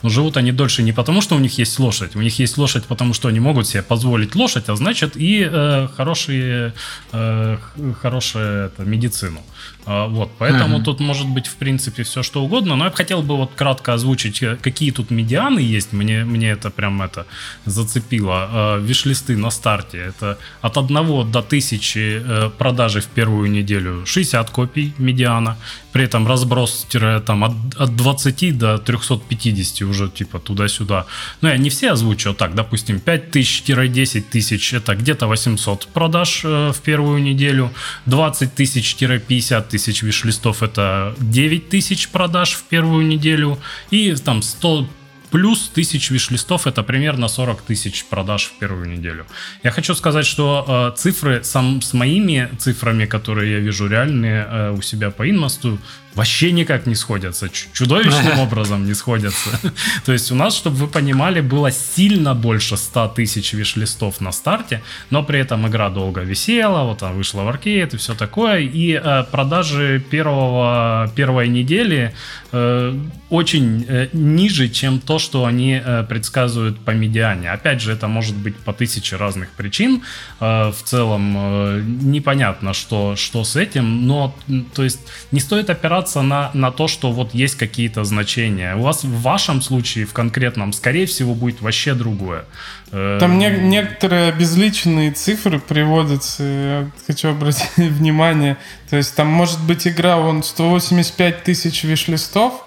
[0.02, 2.16] Но живут они дольше не потому, что у них есть лошадь.
[2.16, 5.88] У них есть лошадь, потому что они могут себе позволить лошадь, а значит и э,
[5.96, 6.74] хорошие,
[7.12, 7.58] э,
[8.00, 9.40] хорошая это, медицину.
[9.40, 9.55] А,
[9.86, 10.84] вот, поэтому mm-hmm.
[10.84, 12.76] тут может быть, в принципе, все что угодно.
[12.76, 15.92] Но я бы хотел бы вот кратко озвучить, э, какие тут медианы есть.
[15.92, 17.26] Мне, мне это прям это
[17.66, 18.48] зацепило.
[18.50, 19.98] А, виш-листы на старте.
[19.98, 25.56] Это от 1 до 1000 э, продажи в первую неделю 60 копий медиана.
[25.96, 26.86] при этом разброс
[27.26, 31.06] там, от, от 20 до 350 уже типа туда-сюда.
[31.40, 36.72] Ну, я не все озвучу, так, допустим, 5 тысяч-10 тысяч это где-то 800 продаж э,
[36.72, 37.70] в первую неделю,
[38.06, 43.58] 20 тысяч-50 тысяч виш-листов это 9 тысяч продаж в первую неделю,
[43.90, 44.88] и там 100
[45.30, 49.26] плюс тысяч виш-листов это примерно 40 тысяч продаж в первую неделю.
[49.62, 54.70] Я хочу сказать, что э, цифры сам, с моими цифрами, которые я вижу реальные э,
[54.72, 55.78] у себя по инмосту,
[56.16, 59.50] вообще никак не сходятся, чудовищным образом не сходятся.
[60.04, 64.82] То есть у нас, чтобы вы понимали, было сильно больше 100 тысяч виш-листов на старте,
[65.10, 68.92] но при этом игра долго висела, вот она вышла в аркейд и все такое, и
[68.92, 72.14] э, продажи первого, первой недели
[72.52, 72.98] э,
[73.28, 77.50] очень э, ниже, чем то, что они э, предсказывают по медиане.
[77.50, 80.02] Опять же, это может быть по тысяче разных причин.
[80.40, 84.34] Э, в целом э, непонятно, что, что с этим, но
[84.74, 85.00] то есть
[85.32, 88.76] не стоит опираться опираться на, на то, что вот есть какие-то значения.
[88.76, 92.44] У вас в вашем случае, в конкретном, скорее всего, будет вообще другое.
[92.90, 98.56] Там не, некоторые обезличенные цифры приводятся, я хочу обратить внимание.
[98.90, 102.64] То есть там может быть игра, вон 185 тысяч виш-листов,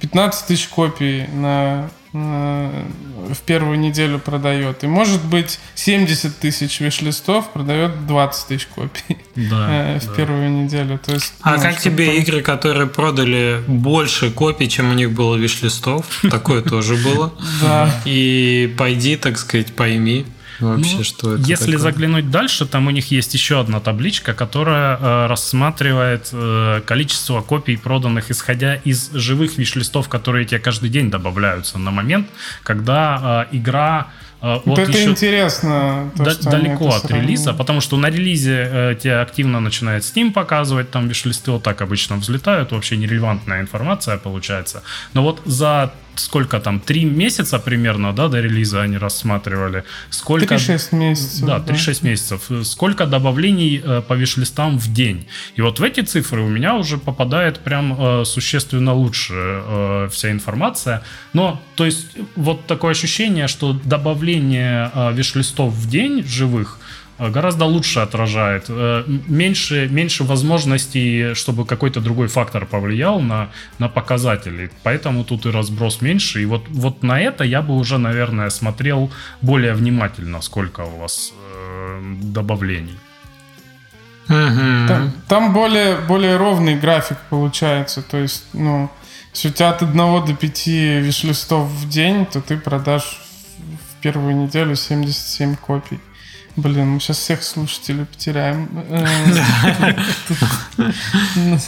[0.00, 4.82] 15 тысяч копий на в первую неделю продает.
[4.82, 10.14] И может быть 70 тысяч виш-листов продает 20 тысяч копий да, э, в да.
[10.14, 10.98] первую неделю.
[10.98, 15.36] То есть, а ну, как тебе игры, которые продали больше копий, чем у них было
[15.36, 16.04] виш-листов?
[16.30, 17.32] Такое тоже было.
[17.60, 17.90] Да.
[18.04, 20.26] И пойди, так сказать, пойми
[20.60, 21.78] вообще, ну, что это Если такое?
[21.78, 27.76] заглянуть дальше, там у них есть еще одна табличка, которая э, рассматривает э, количество копий
[27.76, 32.28] проданных, исходя из живых виш-листов, которые тебе каждый день добавляются на момент,
[32.62, 34.08] когда э, игра
[34.42, 36.10] а, вот это еще интересно.
[36.16, 37.26] То, да, далеко от сравнили.
[37.26, 41.82] релиза, потому что на релизе э, тебя активно начинает Steam показывать, там виш-листы вот так
[41.82, 44.82] обычно взлетают, вообще нерелевантная информация получается.
[45.12, 49.84] Но вот за сколько там, три месяца примерно, да, до релиза они рассматривали.
[50.10, 50.54] Сколько...
[50.54, 51.46] 3-6 месяцев.
[51.46, 52.08] Да, 3-6 да.
[52.08, 52.50] месяцев.
[52.64, 55.26] Сколько добавлений э, по виш-листам в день.
[55.56, 60.30] И вот в эти цифры у меня уже попадает прям э, существенно лучше э, вся
[60.30, 61.02] информация.
[61.32, 62.06] Но, то есть,
[62.36, 66.78] вот такое ощущение, что добавление э, виш-листов в день живых–
[67.28, 68.64] гораздо лучше отражает.
[68.68, 74.70] Э, меньше, меньше возможностей, чтобы какой-то другой фактор повлиял на, на показатели.
[74.82, 76.42] Поэтому тут и разброс меньше.
[76.42, 79.10] И вот, вот на это я бы уже, наверное, смотрел
[79.42, 82.98] более внимательно, сколько у вас э, добавлений.
[84.28, 88.00] Там, там более, более ровный график получается.
[88.00, 88.88] То есть, ну,
[89.34, 93.20] если у тебя от 1 до 5 виш-листов в день, то ты продашь
[93.58, 95.98] в первую неделю 77 копий.
[96.60, 98.68] Блин, мы сейчас всех слушателей потеряем.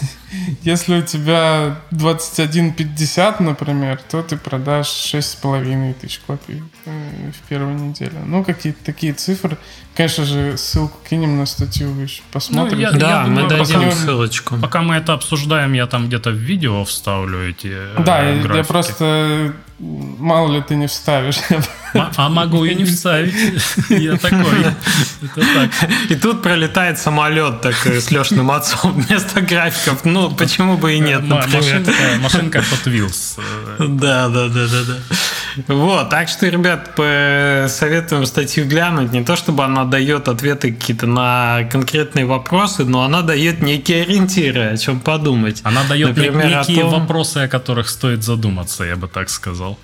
[0.63, 8.21] Если у тебя 21.50, например, то ты продашь 6,5 тысяч копий э, в первую неделю.
[8.27, 9.57] Ну, какие-то такие цифры.
[9.95, 12.77] Конечно же, ссылку кинем на статью, вы еще посмотрите.
[12.77, 14.57] Ну, я, да, я думаю, мы дадим пока, ссылочку.
[14.57, 18.57] Пока мы это обсуждаем, я там где-то в видео вставлю эти э, Да, графики.
[18.57, 19.53] я просто...
[19.79, 21.39] Мало ли ты не вставишь.
[21.93, 23.35] А могу и не вставить.
[23.89, 24.67] Я такой.
[26.09, 30.05] И тут пролетает самолет такой с Лешным отцом вместо графиков.
[30.05, 33.41] Ну, почему бы и нет, Машинка, машинка Hot Wheels.
[33.79, 35.75] Да, да, да, да, да.
[35.75, 36.93] Вот, так что, ребят,
[37.71, 39.13] советуем статью глянуть.
[39.13, 44.73] Не то, чтобы она дает ответы какие-то на конкретные вопросы, но она дает некие ориентиры,
[44.73, 45.61] о чем подумать.
[45.65, 47.01] Она дает Например, некие том...
[47.01, 49.79] вопросы, о которых стоит задуматься, я бы так сказал.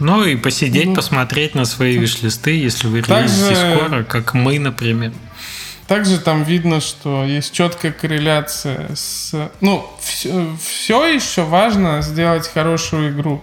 [0.00, 5.12] Ну и посидеть, ну, посмотреть на свои виш-листы, если вы релизите скоро, как мы, например.
[5.88, 9.50] Также там видно, что есть четкая корреляция с...
[9.62, 13.42] Ну, все, все еще важно сделать хорошую игру,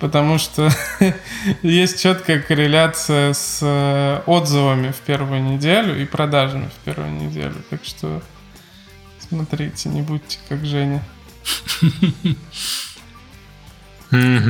[0.00, 0.70] потому что
[1.62, 7.62] есть четкая корреляция с э, отзывами в первую неделю и продажами в первую неделю.
[7.70, 8.20] Так что
[9.20, 11.00] смотрите, не будьте как Женя.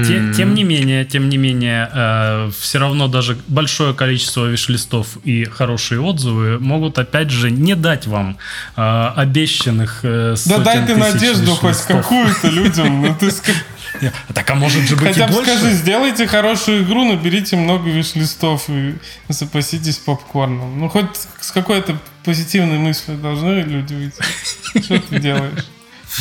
[0.06, 5.44] Тем, тем не менее, тем не менее, э, все равно даже большое количество виш-листов и
[5.44, 8.36] хорошие отзывы могут опять же не дать вам
[8.76, 13.30] э, обещанных э, Да дай ты надежду хоть какую-то людям, ну ты
[14.34, 18.96] так, а может же быть Хотя бы скажи, сделайте хорошую игру, наберите много виш-листов и
[19.28, 20.78] запаситесь попкорном.
[20.78, 21.06] Ну, хоть
[21.40, 24.82] с какой-то позитивной мыслью должны люди выйти.
[24.84, 25.64] Что ты делаешь?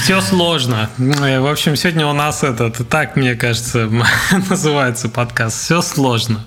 [0.01, 0.89] Все сложно.
[0.97, 3.89] В общем, сегодня у нас этот, так, мне кажется,
[4.49, 5.63] называется подкаст.
[5.63, 6.43] Все сложно.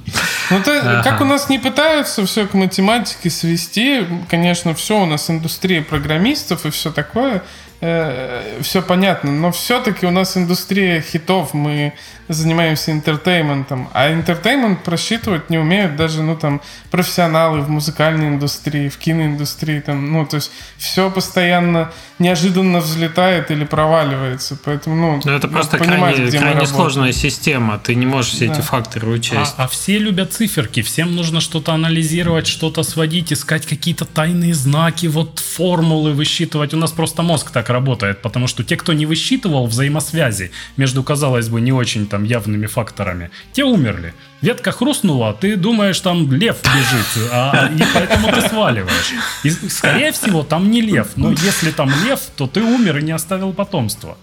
[0.50, 1.02] Ну, то, ага.
[1.04, 6.66] как у нас не пытаются все к математике свести, конечно, все у нас индустрия программистов
[6.66, 7.44] и все такое,
[7.80, 11.92] э, все понятно, но все-таки у нас индустрия хитов, мы
[12.28, 16.60] занимаемся entertainment ом, а entertainment просчитывать не умеют даже, ну, там,
[16.90, 23.64] профессионалы в музыкальной индустрии, в киноиндустрии, там, ну, то есть все постоянно неожиданно взлетает или
[23.64, 28.48] проваливается, поэтому, ну, Но это просто понимать, крайне, крайне сложная система, ты не можешь все
[28.48, 28.54] да.
[28.54, 29.54] эти факторы учесть.
[29.56, 35.06] А, а все любят циферки, всем нужно что-то анализировать, что-то сводить, искать какие-то тайные знаки,
[35.06, 36.74] вот формулы высчитывать.
[36.74, 41.48] У нас просто мозг так работает, потому что те, кто не высчитывал взаимосвязи между, казалось
[41.48, 44.14] бы, не очень там явными факторами, те умерли.
[44.42, 49.12] Ветка хрустнула, ты думаешь, там лев лежит, а, и поэтому ты сваливаешь.
[49.44, 53.12] И, скорее всего, там не лев, но если там лев, то ты умер и не
[53.12, 54.16] оставил потомства.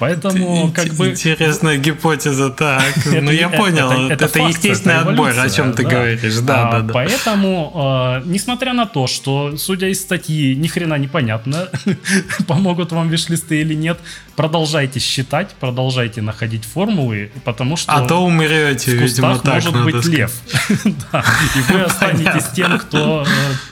[0.00, 1.10] Поэтому, как бы...
[1.10, 2.82] Интересная гипотеза, так.
[3.20, 6.38] Ну, я понял, это естественный отбор, о чем ты говоришь.
[6.38, 6.92] Да, а, да, да.
[6.92, 11.68] Поэтому, а, несмотря на то, что, судя из статьи, ни хрена непонятно,
[12.46, 13.98] помогут вам виш-листы или нет,
[14.36, 17.92] продолжайте считать, продолжайте находить формулы, потому что...
[17.92, 20.32] А то умрете, видимо, так может быть лев.
[20.68, 23.26] И вы останетесь тем, кто э,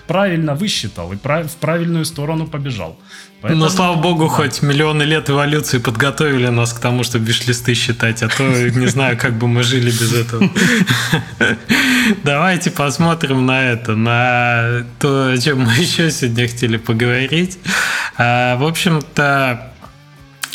[0.07, 2.99] правильно высчитал и в правильную сторону побежал.
[3.41, 4.31] Поэтому, Но слава богу, да.
[4.31, 9.17] хоть миллионы лет эволюции подготовили нас к тому, чтобы виш-листы считать, а то не знаю,
[9.17, 10.51] как бы мы жили без этого.
[12.25, 17.59] Давайте посмотрим на это, на то, о чем мы еще сегодня хотели поговорить.
[18.17, 19.73] А, в общем-то,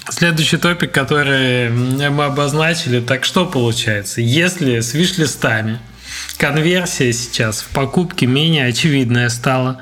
[0.09, 4.19] Следующий топик, который мы обозначили, так что получается?
[4.21, 5.79] Если с виш-листами
[6.37, 9.79] конверсия сейчас в покупке менее очевидная стала,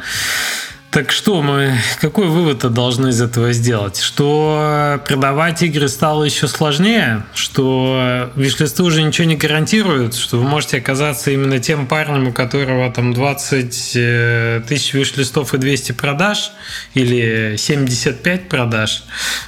[0.92, 3.98] так что мы, какой вывод должны из этого сделать?
[3.98, 10.80] Что продавать игры стало еще сложнее, что вишлисты уже ничего не гарантируют, что вы можете
[10.80, 16.52] оказаться именно тем парнем, у которого там 20 э, тысяч вишлистов и 200 продаж,
[16.94, 19.06] или 75 продаж,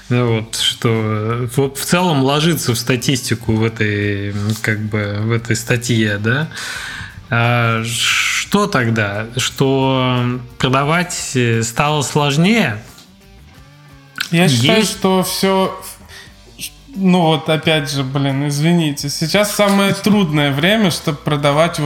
[0.08, 6.17] вот, что вот в целом ложится в статистику в этой, как бы, в этой статье,
[6.19, 6.47] да,
[7.29, 7.84] а,
[8.53, 9.25] что тогда?
[9.35, 12.77] Что продавать э, стало сложнее?
[14.29, 15.75] Я считаю, что все...
[16.95, 19.09] Ну вот опять же, блин, извините.
[19.09, 21.79] Сейчас самое трудное время, чтобы продавать,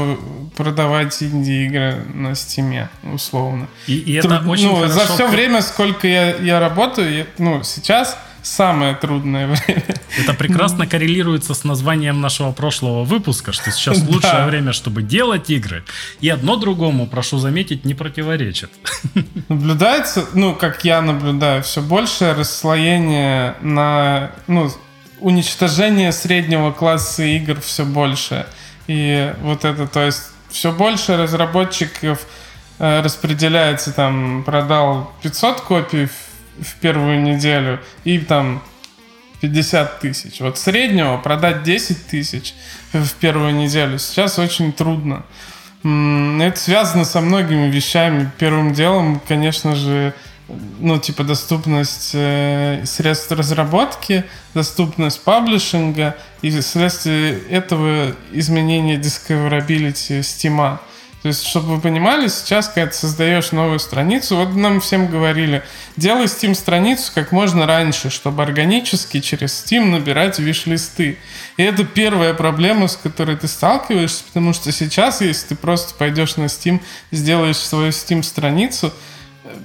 [0.58, 3.70] продавать инди-игры на стиме, условно.
[3.88, 4.48] И, и это Труд...
[4.48, 4.94] очень ну, хорошо...
[4.94, 9.84] За все время, сколько я, я работаю, я, ну, сейчас самое трудное время.
[10.18, 14.46] Это прекрасно коррелируется с названием нашего прошлого выпуска, что сейчас лучшее да.
[14.48, 15.84] время, чтобы делать игры.
[16.20, 18.72] И одно другому, прошу заметить, не противоречит.
[19.50, 24.70] Наблюдается, ну, как я наблюдаю, все большее расслоение на, ну,
[25.20, 28.46] уничтожение среднего класса игр все больше.
[28.88, 32.26] И вот это, то есть, все больше разработчиков
[32.80, 36.08] э, распределяется, там, продал 500 копий
[36.60, 38.62] в первую неделю и там
[39.42, 40.40] 50 тысяч.
[40.40, 42.54] Вот среднего продать 10 тысяч
[42.94, 45.24] в первую неделю сейчас очень трудно.
[45.84, 48.32] Это связано со многими вещами.
[48.40, 50.14] Первым делом, конечно же,
[50.80, 60.80] ну, типа доступность э, средств разработки, доступность паблишинга и вследствие этого изменение discoverability Steam.
[61.28, 65.62] То есть, чтобы вы понимали, сейчас, когда ты создаешь новую страницу, вот нам всем говорили,
[65.98, 71.18] делай Steam страницу как можно раньше, чтобы органически через Steam набирать виш-листы.
[71.58, 76.38] И это первая проблема, с которой ты сталкиваешься, потому что сейчас, если ты просто пойдешь
[76.38, 76.80] на Steam,
[77.12, 78.94] сделаешь свою Steam страницу,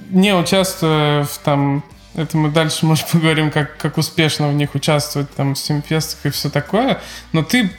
[0.09, 1.81] не участвуя в там
[2.13, 6.29] это мы дальше, может, поговорим, как, как успешно в них участвовать, там, в Steamfest и
[6.29, 6.99] все такое.
[7.31, 7.71] Но ты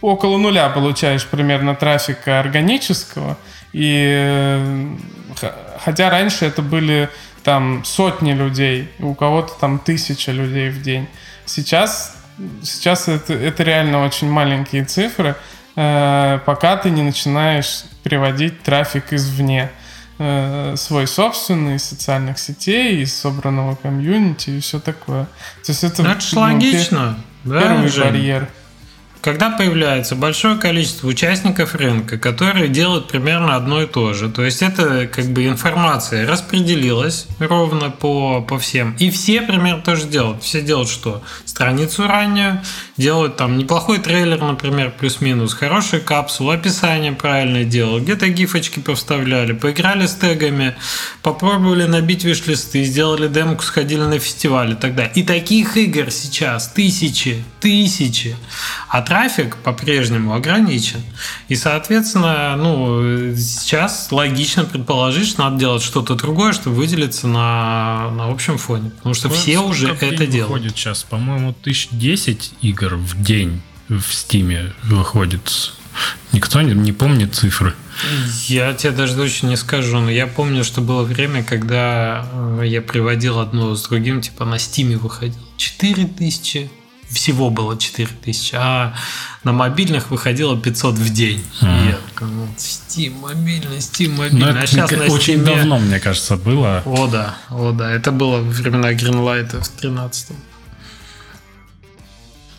[0.00, 3.36] около нуля получаешь примерно трафика органического.
[3.72, 4.96] И
[5.84, 7.10] хотя раньше это были
[7.44, 11.08] там сотни людей, у кого-то там тысяча людей в день.
[11.46, 12.16] Сейчас,
[12.62, 15.34] сейчас это, это реально очень маленькие цифры,
[15.76, 19.70] э, пока ты не начинаешь приводить трафик извне
[20.18, 25.24] э, свой собственный, из социальных сетей, из собранного комьюнити и все такое.
[25.64, 27.18] То есть это, ну, это ну, логично.
[27.44, 28.48] Первый да, барьер.
[29.20, 34.62] Когда появляется большое количество участников рынка, которые делают примерно одно и то же, то есть
[34.62, 40.42] это как бы информация распределилась ровно по, по всем, и все примерно тоже делают.
[40.42, 41.22] Все делают что?
[41.44, 42.62] Страницу раннюю,
[42.96, 50.06] делают там неплохой трейлер, например, плюс-минус, хорошую капсулу, описание правильно делают, где-то гифочки повставляли, поиграли
[50.06, 50.76] с тегами,
[51.22, 55.12] попробовали набить виш-листы, сделали демку, сходили на фестиваль и так далее.
[55.16, 58.36] И таких игр сейчас тысячи, тысячи.
[58.88, 61.02] А трафик по-прежнему ограничен.
[61.48, 68.30] И, соответственно, ну, сейчас логично предположить, что надо делать что-то другое, чтобы выделиться на, на
[68.30, 68.90] общем фоне.
[68.90, 70.52] Потому что Вот все уже это делают.
[70.52, 75.72] Выходит сейчас, по-моему, тысяч десять игр в день в Стиме выходит.
[76.32, 77.74] Никто не, не помнит цифры.
[78.46, 82.80] Я тебе даже точно не скажу, но я помню, что было время, когда э, я
[82.80, 85.40] приводил одно с другим, типа на Стиме выходил.
[85.56, 86.70] 4000,
[87.10, 88.94] всего было 4000, а
[89.44, 91.44] на мобильных выходило 500 в день.
[91.62, 94.50] И я такой, ну, Steam мобильный, Steam Но мобильный.
[94.50, 95.44] это а сейчас на очень Steam...
[95.44, 96.82] давно, мне кажется, было.
[96.84, 100.34] О да, о да, это было времена Greenlight в 13 А,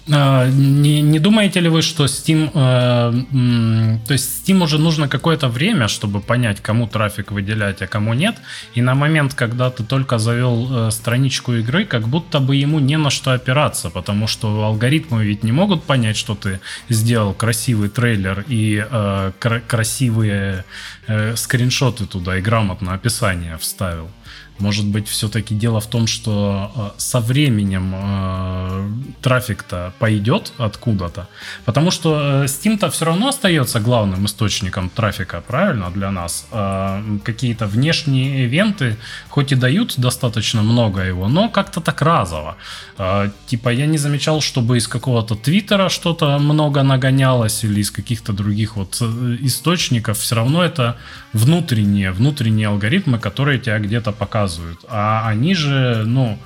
[0.10, 5.88] Не, не думаете ли вы, что Steam, э, то есть Steam уже нужно какое-то время,
[5.88, 8.36] чтобы понять, кому трафик выделять, а кому нет,
[8.74, 12.98] и на момент, когда ты только завел э, страничку игры, как будто бы ему не
[12.98, 18.44] на что опираться, потому что алгоритмы ведь не могут понять, что ты сделал красивый трейлер
[18.48, 20.66] и э, кра- красивые
[21.08, 24.10] э, скриншоты туда и грамотно описание вставил.
[24.60, 28.90] Может быть, все-таки дело в том, что э, со временем э,
[29.22, 31.28] трафик-то пойдет откуда-то.
[31.66, 36.46] Потому что э, Steam-то все равно остается главным источником трафика, правильно, для нас.
[36.52, 38.98] Э, какие-то внешние ивенты,
[39.30, 42.58] хоть и дают достаточно много его, но как-то так разово.
[42.98, 48.34] Э, типа я не замечал, чтобы из какого-то твиттера что-то много нагонялось или из каких-то
[48.34, 50.20] других вот э, источников.
[50.20, 50.98] Все равно это
[51.34, 54.80] внутренние, внутренние алгоритмы, которые тебя где-то показывают.
[54.88, 56.40] А они же, ну,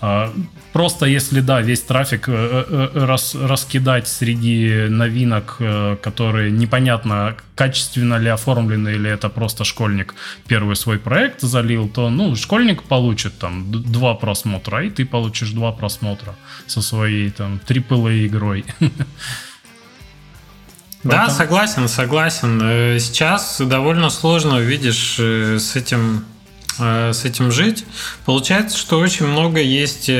[0.00, 0.32] а,
[0.76, 5.56] Просто если, да, весь трафик э, э, э, рас, раскидать среди новинок,
[6.02, 10.14] которые непонятно, качественно ли оформлены, или это просто школьник
[10.46, 15.72] первый свой проект залил, то, ну, школьник получит там два просмотра, и ты получишь два
[15.72, 16.34] просмотра
[16.66, 18.66] со своей там AAA игрой.
[21.06, 22.60] Да, согласен, согласен.
[22.62, 26.24] Э, Сейчас довольно сложно, видишь, э, с этим,
[26.78, 27.84] э, с этим жить.
[28.24, 30.10] Получается, что очень много есть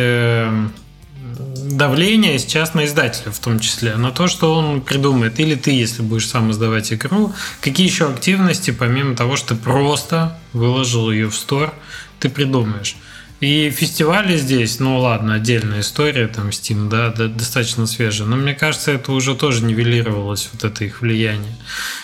[1.76, 5.38] давления сейчас на издателя в том числе, на то, что он придумает.
[5.40, 10.38] Или ты, если будешь сам издавать игру, какие еще активности, помимо того, что ты просто
[10.52, 11.74] выложил ее в стор,
[12.20, 12.96] ты придумаешь.
[13.40, 18.26] И фестивали здесь, ну ладно, отдельная история, там Steam, да, да, достаточно свежая.
[18.26, 21.54] Но мне кажется, это уже тоже нивелировалось, вот это их влияние.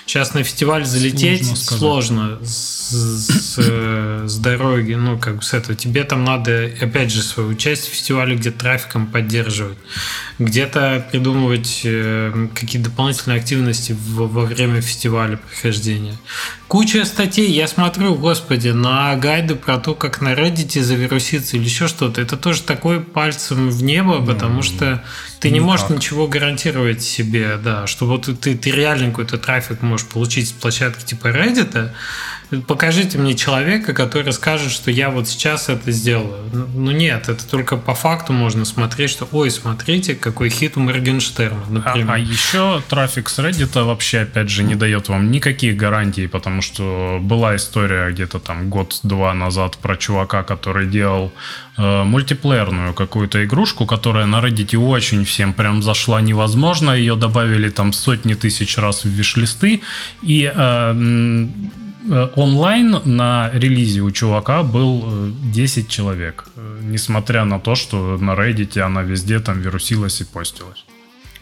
[0.04, 5.54] Сейчас на фестиваль залететь Сложно сложно с, с, э, с дороги, ну, как бы с
[5.54, 5.74] этого.
[5.74, 9.78] Тебе там надо, опять же, свою часть фестиваля где-то трафиком поддерживать,
[10.38, 16.16] где-то придумывать э, какие-то дополнительные активности во время фестиваля прохождения.
[16.68, 20.80] Куча статей, я смотрю, господи, на гайды про то, как на Reddit
[21.22, 22.20] завируситься или еще что-то.
[22.20, 25.02] Это тоже такой пальцем в небо, потому что
[25.40, 25.96] ты не можешь никак.
[25.96, 31.04] ничего гарантировать себе, да, что вот ты, ты реально какой-то трафик можешь получить с площадки
[31.04, 31.90] типа Reddit,
[32.60, 36.44] покажите мне человека, который скажет, что я вот сейчас это сделаю.
[36.74, 41.62] Ну нет, это только по факту можно смотреть, что, ой, смотрите, какой хит у Моргенштерна,
[41.66, 42.10] А, например.
[42.10, 47.18] а еще трафик с Reddit вообще, опять же, не дает вам никаких гарантий, потому что
[47.20, 51.32] была история где-то там год-два назад про чувака, который делал
[51.78, 56.90] э, мультиплеерную какую-то игрушку, которая на Reddit очень всем прям зашла невозможно.
[56.90, 59.80] Ее добавили там сотни тысяч раз в виш-листы.
[60.22, 61.46] И э,
[62.36, 66.44] онлайн на релизе у чувака был э, 10 человек.
[66.56, 70.84] Э, Несмотря на то, что на Reddit она везде там вирусилась и постилась.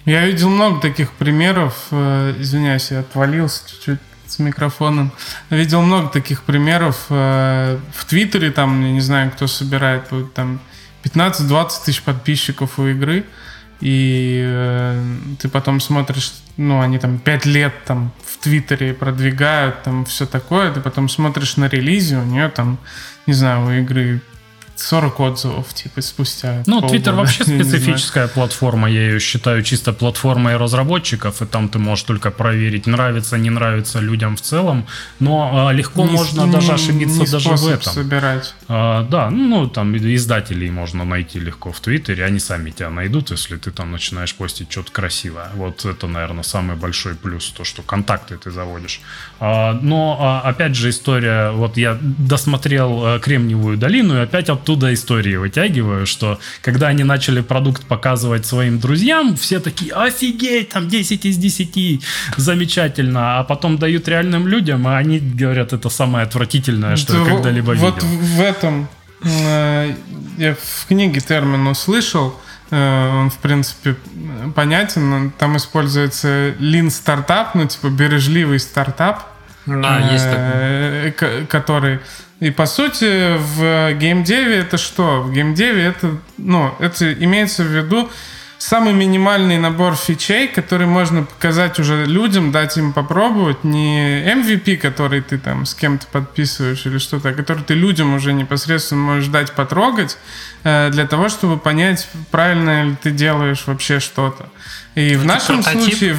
[0.04, 1.74] Я видел много таких примеров.
[1.90, 5.12] э, Извиняюсь, я отвалился чуть-чуть с микрофоном.
[5.50, 10.04] Видел много таких примеров э, в Твиттере, там, я не знаю, кто собирает,
[10.34, 10.60] там
[11.04, 13.24] 15-20 тысяч подписчиков у игры,
[13.80, 15.04] и э,
[15.40, 20.72] ты потом смотришь, ну, они там 5 лет там в Твиттере продвигают, там все такое,
[20.72, 22.78] ты потом смотришь на релизе, у нее там,
[23.26, 24.20] не знаю, у игры
[24.80, 26.80] 40 отзывов, типа, спустя Ну.
[26.88, 32.30] Твиттер вообще специфическая платформа, я ее считаю чисто платформой разработчиков, и там ты можешь только
[32.30, 34.86] проверить, нравится, не нравится людям в целом,
[35.20, 37.92] но а, легко Не- можно не- даже ошибиться не даже в этом.
[37.92, 38.54] собирать.
[38.68, 43.56] А, да, ну там издателей можно найти легко в Твиттере, они сами тебя найдут, если
[43.56, 45.50] ты там начинаешь постить что-то красивое.
[45.54, 49.00] Вот это, наверное, самый большой плюс, то, что контакты ты заводишь.
[49.40, 54.69] А, но, а, опять же, история, вот я досмотрел э, Кремниевую долину, и опять оттуда
[54.78, 61.24] истории вытягиваю, что когда они начали продукт показывать своим друзьям, все такие, офигеть, там 10
[61.26, 62.04] из 10,
[62.36, 67.28] замечательно, а потом дают реальным людям, а они говорят, это самое отвратительное, что я Вот-
[67.28, 68.08] когда-либо вот видел.
[68.08, 68.88] в этом
[69.24, 69.94] э,
[70.38, 72.34] я в книге термин услышал.
[72.72, 73.96] он, в принципе,
[74.54, 75.32] понятен.
[75.38, 79.24] Там используется Lean стартап, ну, типа, бережливый стартап.
[79.66, 81.46] Да, есть такой.
[81.46, 82.00] Который...
[82.40, 85.22] И, по сути, в геймдеве это что?
[85.22, 88.10] В геймдеве это, ну, это имеется в виду
[88.56, 95.22] самый минимальный набор фичей, который можно показать уже людям, дать им попробовать, не MVP, который
[95.22, 99.52] ты там с кем-то подписываешь или что-то, а который ты людям уже непосредственно можешь дать
[99.52, 100.18] потрогать,
[100.64, 104.48] э, для того, чтобы понять, правильно ли ты делаешь вообще что-то.
[104.94, 105.82] И в нашем прототип?
[105.82, 106.16] случае...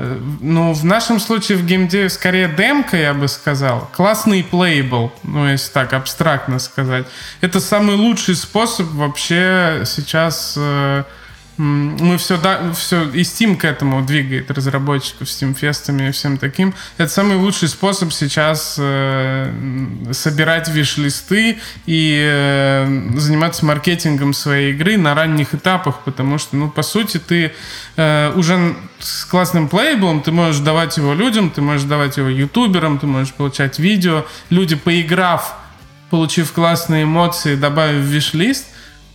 [0.00, 3.90] Э, ну, в нашем случае в геймдеве скорее демка, я бы сказал.
[3.94, 7.06] Классный плейбл, ну, если так абстрактно сказать.
[7.40, 11.04] Это самый лучший способ вообще сейчас э,
[11.60, 16.72] мы все, да, все, и Steam к этому двигает разработчиков, Steam фестами и всем таким.
[16.96, 19.52] Это самый лучший способ сейчас э,
[20.12, 26.82] собирать виш-листы и э, заниматься маркетингом своей игры на ранних этапах, потому что, ну, по
[26.82, 27.52] сути, ты
[27.96, 32.98] э, уже с классным плейблом, ты можешь давать его людям, ты можешь давать его ютуберам,
[32.98, 34.24] ты можешь получать видео.
[34.48, 35.56] Люди, поиграв,
[36.08, 38.64] получив классные эмоции, добавив виш-лист,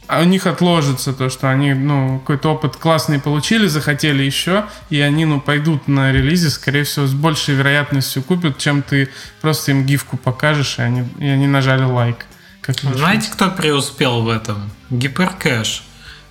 [0.09, 5.25] у них отложится то, что они, ну, какой-то опыт классный получили, захотели еще, и они,
[5.25, 9.09] ну, пойдут на релизе, скорее всего, с большей вероятностью купят, чем ты
[9.41, 12.25] просто им гифку покажешь, и они, и они нажали лайк.
[12.61, 14.69] Как Знаете, кто преуспел в этом?
[14.89, 15.83] Гиперкэш.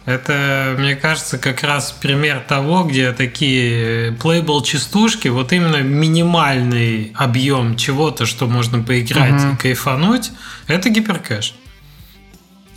[0.05, 7.77] Это, мне кажется, как раз пример того, где такие плейбл частушки, вот именно минимальный объем
[7.77, 9.55] чего-то, что можно поиграть угу.
[9.55, 10.33] и кайфануть,
[10.66, 11.55] это гиперкэш.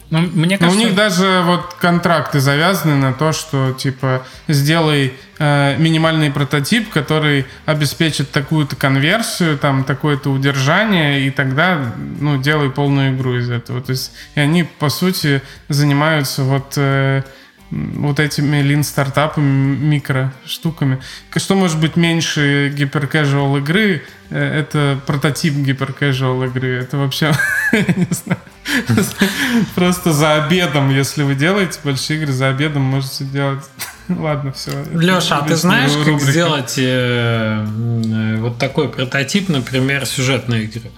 [0.10, 0.78] Ну, мне кажется...
[0.78, 6.90] Но у них даже вот контракты завязаны на то, что типа сделай э, минимальный прототип,
[6.90, 13.82] который обеспечит такую-то конверсию, там такое-то удержание, и тогда ну делай полную игру из этого.
[13.82, 17.24] То есть и они по сути занимаются вот э,
[17.70, 21.02] вот этими lean стартапами, микро штуками.
[21.36, 24.04] Что может быть меньше гиперкэжуал игры?
[24.30, 26.80] Э, это прототип гиперкэжуал игры.
[26.80, 27.34] Это вообще,
[27.74, 28.40] не знаю,
[29.76, 33.64] просто за обедом, если вы делаете большие игры, за обедом можете делать
[34.10, 34.72] Ладно, все.
[34.94, 40.92] Леша, а ты знаешь, как сделать э, э, вот такой прототип, например, сюжетной игры?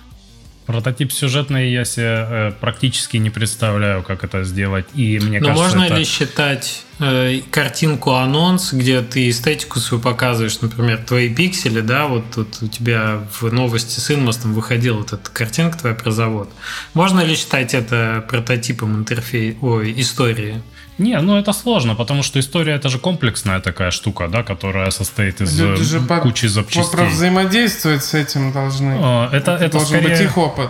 [0.69, 4.85] Прототип сюжетный я себе э, практически не представляю, как это сделать.
[4.93, 5.95] И мне Но кажется, можно это...
[5.95, 12.25] ли считать э, картинку анонс, где ты эстетику свою показываешь, например, твои пиксели, да, вот
[12.35, 16.51] тут у тебя в новости с Инмостом выходила вот эта картинка твоя про завод.
[16.93, 20.61] Можно ли считать это прототипом интерфейса, ой, истории?
[20.99, 25.41] Не, ну это сложно, потому что история это же комплексная такая штука, да, которая состоит
[25.41, 27.07] из Люди же кучи запчастей.
[27.07, 28.97] взаимодействовать с этим должны.
[29.01, 30.09] А, это, это, это должен скорее...
[30.09, 30.69] быть их опыт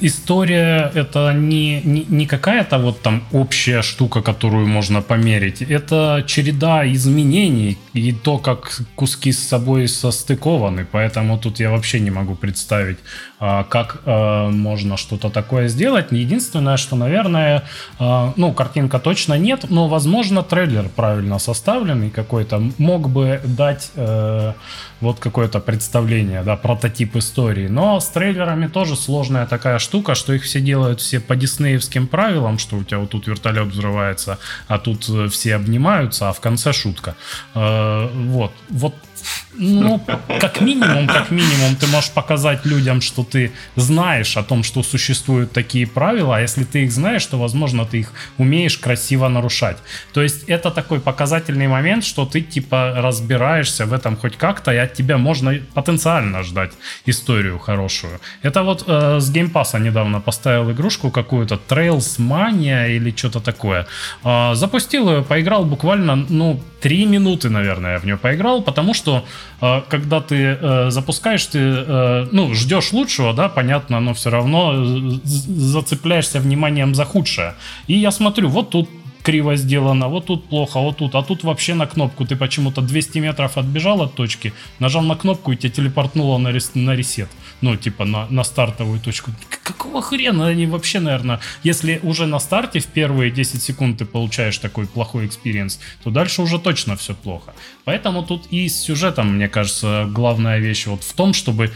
[0.00, 5.62] история это не, не, не какая-то вот там общая штука, которую можно померить.
[5.62, 10.86] Это череда изменений и то, как куски с собой состыкованы.
[10.90, 12.98] Поэтому тут я вообще не могу представить,
[13.40, 16.12] а, как а, можно что-то такое сделать.
[16.12, 17.64] Единственное, что, наверное,
[17.98, 24.52] а, ну, картинка точно нет, но, возможно, трейлер правильно составленный какой-то мог бы дать э,
[25.00, 27.68] вот какое-то представление, да, прототип истории.
[27.68, 32.58] Но с трейлерами тоже сложная такая штука, что их все делают все по диснеевским правилам,
[32.58, 36.72] что у тебя вот тут вертолет взрывается, а тут э, все обнимаются, а в конце
[36.72, 37.14] шутка.
[37.54, 38.52] Э, вот.
[38.68, 38.94] Вот
[39.58, 40.00] ну,
[40.40, 45.52] как минимум, как минимум, ты можешь показать людям, что ты знаешь о том, что существуют
[45.52, 49.78] такие правила, а если ты их знаешь, то, возможно, ты их умеешь красиво нарушать.
[50.12, 54.76] То есть это такой показательный момент, что ты, типа, разбираешься в этом хоть как-то, и
[54.76, 56.72] от тебя можно потенциально ждать
[57.06, 58.20] историю хорошую.
[58.42, 63.86] Это вот э, с Pass недавно поставил игрушку какую-то, Trails Mania или что-то такое.
[64.24, 69.24] Э, запустил ее, поиграл буквально, ну, три минуты, наверное, я в нее поиграл, потому что
[69.88, 76.40] когда ты э, запускаешь, ты э, ну, ждешь лучшего, да, понятно, но все равно зацепляешься
[76.40, 77.54] вниманием за худшее.
[77.88, 78.88] И я смотрю, вот тут
[79.28, 83.18] криво сделано, вот тут плохо, вот тут, а тут вообще на кнопку ты почему-то 200
[83.18, 87.28] метров отбежал от точки, нажал на кнопку и тебя телепортнуло на, res, на reset,
[87.60, 89.30] ну, типа на, на стартовую точку.
[89.62, 94.56] Какого хрена они вообще, наверное, если уже на старте в первые 10 секунд ты получаешь
[94.58, 97.52] такой плохой experience, то дальше уже точно все плохо.
[97.84, 101.70] Поэтому тут и с сюжетом, мне кажется, главная вещь вот в том, чтобы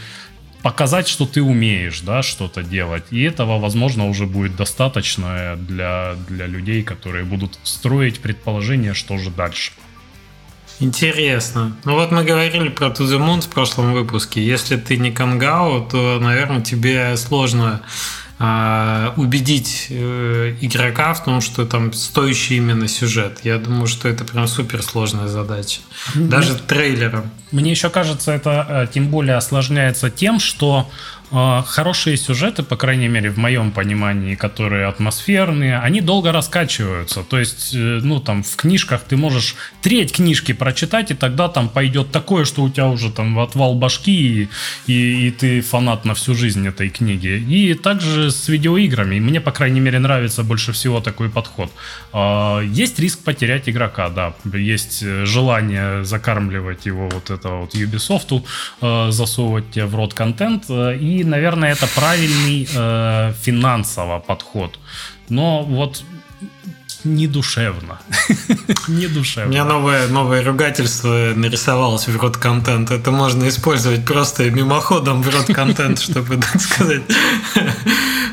[0.63, 3.03] показать, что ты умеешь, да, что-то делать.
[3.11, 9.29] И этого, возможно, уже будет достаточно для, для людей, которые будут строить предположение, что же
[9.29, 9.73] дальше.
[10.79, 11.77] Интересно.
[11.83, 14.43] Ну вот мы говорили про To The Moon в прошлом выпуске.
[14.43, 17.81] Если ты не Кангао, то, наверное, тебе сложно
[19.15, 23.39] убедить э, игрока в том, что там стоящий именно сюжет.
[23.43, 25.81] Я думаю, что это прям суперсложная задача.
[26.15, 27.29] Даже трейлером.
[27.51, 30.89] Мне еще кажется, это э, тем более осложняется тем, что
[31.33, 37.23] хорошие сюжеты, по крайней мере, в моем понимании, которые атмосферные, они долго раскачиваются.
[37.23, 41.69] То есть, э, ну, там, в книжках ты можешь треть книжки прочитать, и тогда там
[41.69, 44.49] пойдет такое, что у тебя уже там отвал башки, и,
[44.87, 47.43] и, и ты фанат на всю жизнь этой книги.
[47.49, 49.19] И также с видеоиграми.
[49.19, 51.71] Мне, по крайней мере, нравится больше всего такой подход.
[52.13, 54.33] Э, есть риск потерять игрока, да.
[54.53, 58.43] Есть желание закармливать его вот это вот Ubisoft
[58.81, 60.65] э, засовывать тебе в рот контент.
[60.69, 60.95] Э,
[61.25, 64.79] наверное, это правильный э, финансово подход.
[65.29, 66.03] Но вот
[67.03, 67.99] не душевно.
[68.87, 69.49] не душевно.
[69.49, 72.91] У меня новое, новое ругательство нарисовалось в рот контент.
[72.91, 77.01] Это можно использовать просто мимоходом в рот контент, чтобы так сказать.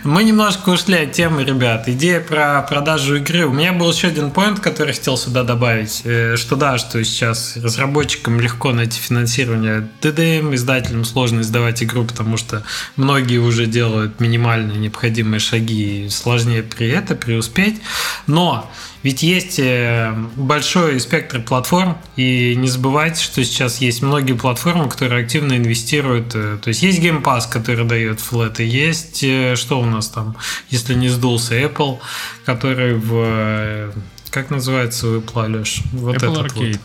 [0.02, 1.86] Мы немножко ушли от темы, ребят.
[1.86, 3.44] Идея про продажу игры.
[3.44, 6.00] У меня был еще один поинт, который хотел сюда добавить.
[6.04, 9.86] Э, что да, что сейчас разработчикам легко найти финансирование.
[10.00, 12.62] ДДМ, издателям сложно издавать игру, потому что
[12.96, 17.82] многие уже делают минимальные необходимые шаги и сложнее при это преуспеть.
[18.26, 18.70] Но
[19.02, 25.24] ведь есть э, большой спектр платформ, и не забывайте, что сейчас есть многие платформы, которые
[25.24, 26.34] активно инвестируют.
[26.34, 30.36] Э, то есть есть Game Pass, который дает флеты, есть э, что у нас там,
[30.68, 31.98] если не сдулся, Apple,
[32.44, 33.92] который в...
[34.30, 35.80] Как называется Apple, Алеш?
[35.92, 36.80] Вот Apple этот Arcade.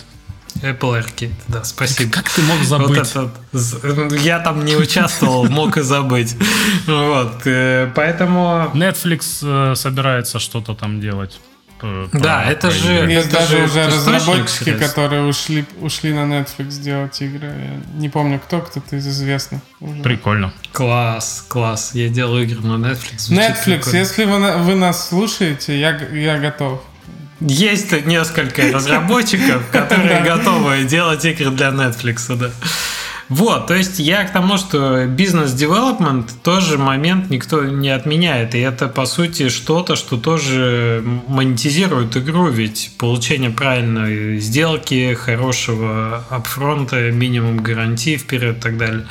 [0.55, 0.63] Вот.
[0.63, 2.13] Apple Arcade, да, спасибо.
[2.13, 3.13] Как ты мог забыть?
[3.13, 6.33] Вот это, я там не участвовал, мог и забыть.
[6.87, 8.71] Вот, поэтому...
[8.73, 11.41] Netflix собирается что-то там делать.
[12.13, 12.93] Да, это же...
[12.93, 17.47] Есть это даже же уже разработчики, которые ушли, ушли на Netflix делать игры.
[17.47, 19.61] Я не помню, кто, кто-то из известных.
[19.79, 20.01] Уже.
[20.01, 20.53] Прикольно.
[20.71, 21.91] Класс, класс.
[21.93, 23.29] Я делаю игры на Netflix.
[23.29, 23.97] Netflix, прикольно.
[23.97, 26.81] если вы, вы нас слушаете, я, я готов.
[27.41, 32.51] Есть несколько разработчиков, которые готовы делать игры для Netflix, да.
[33.27, 38.53] Вот, то есть я к тому, что бизнес-девелопмент тоже момент никто не отменяет.
[38.53, 47.11] И это, по сути, что-то, что тоже монетизирует игру, ведь получение правильной сделки, хорошего апфронта,
[47.11, 49.07] минимум гарантии вперед и так далее.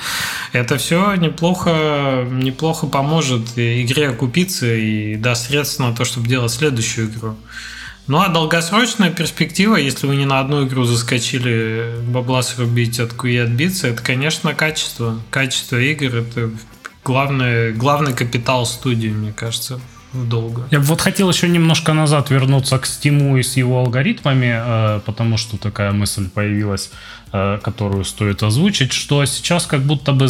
[0.53, 7.09] Это все неплохо, неплохо поможет игре окупиться и даст средства на то, чтобы делать следующую
[7.09, 7.35] игру.
[8.07, 13.37] Ну а долгосрочная перспектива, если вы не на одну игру заскочили бабла срубить от и
[13.37, 15.19] отбиться, это, конечно, качество.
[15.31, 16.51] Качество игр это
[17.03, 19.81] главный, главный капитал студии, мне кажется
[20.15, 20.67] долго.
[20.71, 25.37] Я вот хотел еще немножко назад вернуться к Steam и с его алгоритмами, э, потому
[25.37, 26.91] что такая мысль появилась,
[27.33, 30.29] э, которую стоит озвучить, что сейчас как будто бы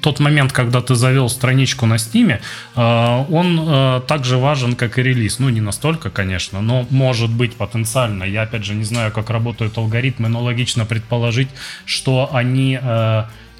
[0.00, 2.40] тот момент, когда ты завел страничку на Steam,
[2.76, 5.38] э, он также важен, как и релиз.
[5.38, 8.24] Ну, не настолько, конечно, но может быть потенциально.
[8.24, 11.48] Я, опять же, не знаю, как работают алгоритмы, но логично предположить,
[11.86, 12.78] что они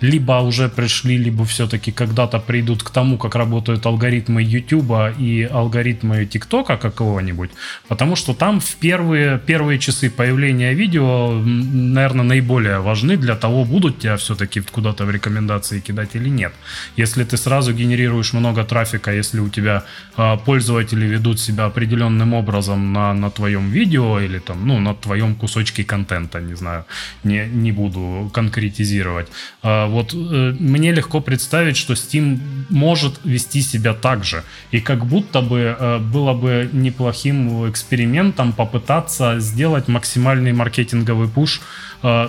[0.05, 6.27] либо уже пришли, либо все-таки когда-то придут к тому, как работают алгоритмы YouTube и алгоритмы
[6.27, 7.51] ТикТока какого-нибудь,
[7.89, 13.99] потому что там в первые, первые часы появления видео, наверное, наиболее важны для того, будут
[13.99, 16.53] тебя все-таки куда-то в рекомендации кидать или нет.
[16.97, 19.85] Если ты сразу генерируешь много трафика, если у тебя
[20.17, 25.35] э, пользователи ведут себя определенным образом на, на твоем видео или там, ну, на твоем
[25.35, 26.85] кусочке контента, не знаю,
[27.25, 29.29] не, не буду конкретизировать,
[29.63, 32.39] э, вот э, мне легко представить, что Steam
[32.69, 34.43] может вести себя так же.
[34.73, 41.61] И как будто бы э, было бы неплохим экспериментом попытаться сделать максимальный маркетинговый пуш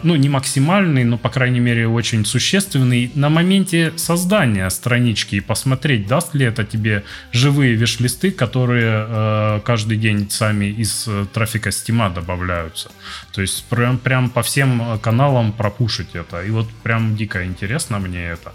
[0.04, 6.08] ну, не максимальный, но, по крайней мере, очень существенный на моменте создания странички и посмотреть,
[6.08, 7.04] даст ли это тебе
[7.34, 12.90] живые виш-листы, которые э, каждый день сами из э, трафика стима добавляются.
[13.34, 16.42] То есть прям, прям по всем каналам пропушить это.
[16.42, 18.54] И вот прям дико интересно мне это.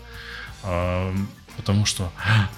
[1.60, 2.10] Потому что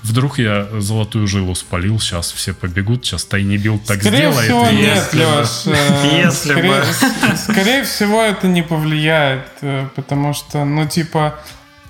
[0.05, 4.45] вдруг я золотую жилу спалил, сейчас все побегут, сейчас Тайни Билд так скорее сделает.
[4.45, 7.37] Всего, нет, Леш, э, если скорее, бы.
[7.37, 11.41] Скорее всего, это не повлияет, э, потому что, ну, типа,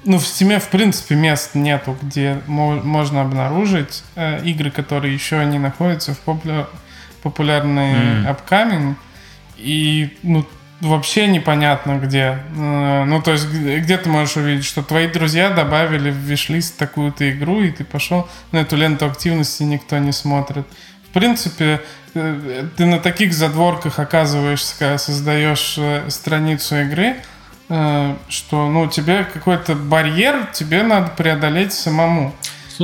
[0.06, 5.58] ну, в Steam, в принципе, мест нету, где можно обнаружить э, игры, которые еще не
[5.58, 6.70] находятся в популяр...
[7.22, 8.36] популярной mm.
[8.36, 8.94] upcoming.
[9.58, 10.46] И, ну,
[10.82, 12.38] вообще непонятно где.
[12.56, 17.30] Э, ну, то есть, где ты можешь увидеть, что твои друзья добавили в виш-лист такую-то
[17.30, 20.66] игру, и ты пошел на эту ленту активности, никто не смотрит.
[21.08, 21.80] В принципе,
[22.14, 27.16] э, ты на таких задворках оказываешься, когда создаешь э, страницу игры,
[28.28, 32.34] что, ну, тебе какой-то барьер тебе надо преодолеть самому.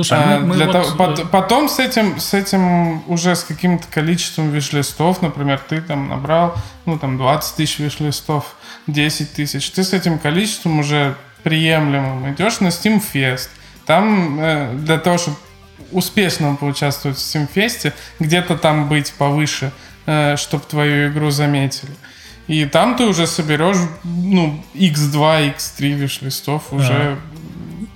[0.03, 0.71] Слушай, а мы, мы Для вот...
[0.71, 6.07] того, пот- потом с этим, с этим уже с каким-то количеством виш-листов, например, ты там
[6.07, 8.55] набрал, ну, там, 20 тысяч виш-листов,
[8.87, 13.49] 10 тысяч, ты с этим количеством уже приемлемым идешь на Steam Fest.
[13.85, 15.35] Там э, для того, чтобы
[15.91, 19.73] успешно поучаствовать в Steam Fest, где-то там быть повыше,
[20.05, 21.91] э, чтобы твою игру заметили.
[22.47, 27.19] И там ты уже соберешь, ну, x2, x3 виш-листов уже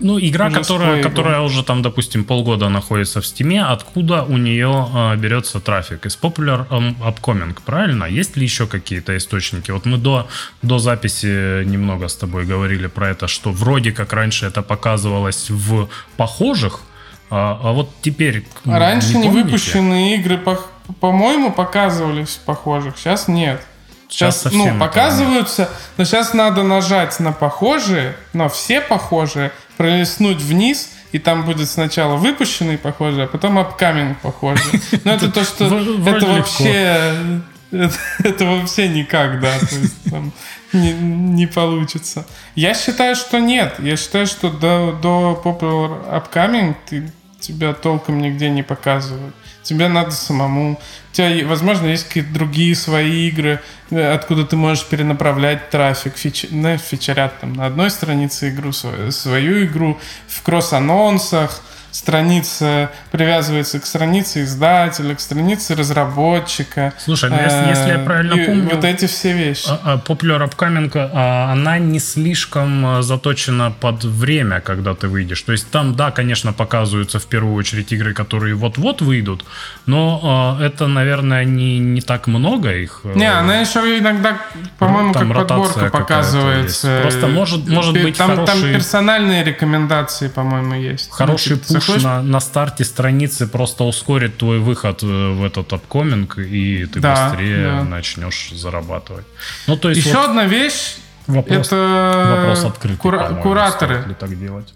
[0.03, 5.15] Ну, игра, которая, которая уже там, допустим, полгода находится в стиме, откуда у нее э,
[5.15, 6.05] берется трафик?
[6.05, 8.03] Из Popular um, Upcoming, правильно?
[8.03, 9.71] Есть ли еще какие-то источники?
[9.71, 10.27] Вот мы до,
[10.61, 15.87] до записи немного с тобой говорили про это, что вроде как раньше это показывалось в
[16.17, 16.81] похожих,
[17.29, 18.45] а, а вот теперь...
[18.65, 20.59] А Раньше не выпущенные игры, по-
[20.99, 23.61] по-моему, показывались в похожих, сейчас нет.
[24.09, 30.41] Сейчас Сейчас, совсем ну, показываются, но сейчас надо нажать на похожие, но все похожие, пролистнуть
[30.41, 34.81] вниз, и там будет сначала выпущенный похожий, а потом upcoming похожий.
[35.03, 37.41] Но это то, что это вообще
[37.73, 40.31] это, это вообще никак, да, то есть там
[40.71, 42.25] не, не получится.
[42.55, 43.75] Я считаю, что нет.
[43.79, 49.35] Я считаю, что до, до Popular Upcoming ты, тебя толком нигде не показывают.
[49.63, 50.79] Тебе надо самому.
[51.11, 53.61] У тебя, возможно, есть какие-то другие свои игры,
[53.91, 56.17] э, откуда ты можешь перенаправлять трафик.
[56.17, 61.61] Фич, ну, фичерят там на одной странице игру, свою, свою игру в кросс-анонсах.
[61.93, 66.91] Страница привязывается к странице издателя, к странице разработчика.
[66.97, 69.67] Слушай, ну, если- если я Э, правильно и помню, Вот эти все вещи.
[69.69, 75.41] А- а Popular Upcoming, а, она не слишком заточена под время, когда ты выйдешь.
[75.43, 79.45] То есть там, да, конечно, показываются в первую очередь игры, которые вот-вот выйдут,
[79.85, 83.01] но это, наверное, не, не так много их.
[83.03, 84.37] э, Не, она еще иногда,
[84.79, 86.99] по-моему, Там как подборка показывается.
[87.03, 91.11] Просто может- может быть там, там хороший- персональные рекомендации, по-моему, есть.
[91.11, 96.37] Хороший Ну, заходишь- на, на старте страницы просто ускорит твой выход э, в этот апкоминг,
[96.39, 97.83] и ты Да, быстрее да.
[97.83, 99.25] начнешь зарабатывать.
[99.67, 100.95] Ну, то есть Еще вот одна вещь.
[101.27, 103.95] вопрос, это вопрос открытый, кура- кураторы.
[103.95, 104.73] стоит ли так делать.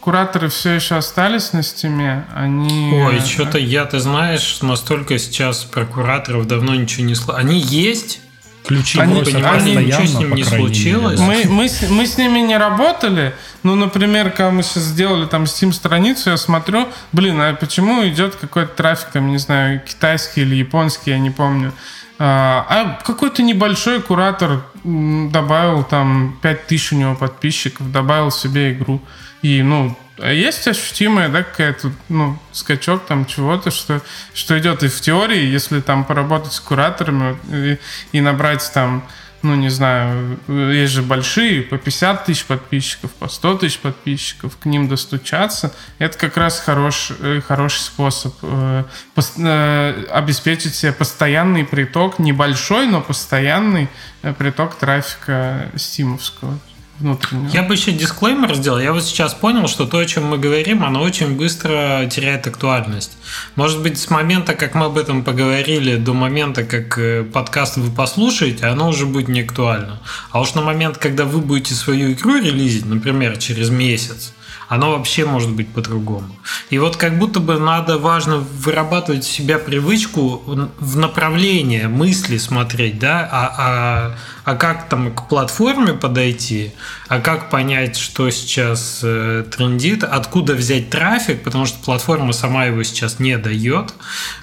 [0.00, 2.26] Кураторы все еще остались на стиме.
[2.34, 2.92] Они...
[2.92, 7.36] Ой, что-то я, ты знаешь, настолько сейчас про кураторов давно ничего не слышал.
[7.36, 8.20] Они есть,
[8.66, 11.20] Ключи Они- они- ничего с ним не случилось.
[11.20, 13.34] Мы, мы, с, мы с ними не работали.
[13.62, 18.36] Ну, например, когда мы сейчас сделали там Steam страницу, я смотрю, блин, а почему идет
[18.36, 21.72] какой-то трафик, там, не знаю, китайский или японский, я не помню.
[22.18, 29.00] А, а какой-то небольшой куратор добавил там 5000 у него подписчиков, добавил себе игру.
[29.42, 34.00] И, ну, есть ощутимая, да, какая-то, ну, скачок там чего-то, что,
[34.32, 37.78] что идет и в теории, если там поработать с кураторами и,
[38.12, 39.04] и набрать там
[39.44, 44.64] ну, не знаю, есть же большие, по 50 тысяч подписчиков, по 100 тысяч подписчиков, к
[44.64, 48.84] ним достучаться, это как раз хорош, э, хороший способ э,
[49.14, 53.88] пос- э, обеспечить себе постоянный приток, небольшой, но постоянный
[54.22, 56.58] э, приток трафика стимовского
[56.98, 57.50] внутреннего.
[57.50, 58.78] Я бы еще дисклеймер сделал.
[58.78, 63.12] Я вот сейчас понял, что то, о чем мы говорим, оно очень быстро теряет актуальность.
[63.56, 67.90] Может быть, с момента, как мы об этом поговорили, до момента, как э, подкаст вы
[67.90, 70.00] послушаете, оно уже будет не актуально.
[70.30, 74.32] А уж на момент, когда вы будете свою игру релизить, например, через месяц,
[74.68, 76.34] оно вообще может быть по-другому.
[76.70, 80.42] И вот как будто бы надо важно вырабатывать в себя привычку
[80.78, 86.72] в- направление мысли смотреть, да, а, а, а как там к платформе подойти,
[87.08, 92.82] а как понять, что сейчас э, трендит, откуда взять трафик, потому что платформа сама его
[92.82, 93.94] сейчас не дает,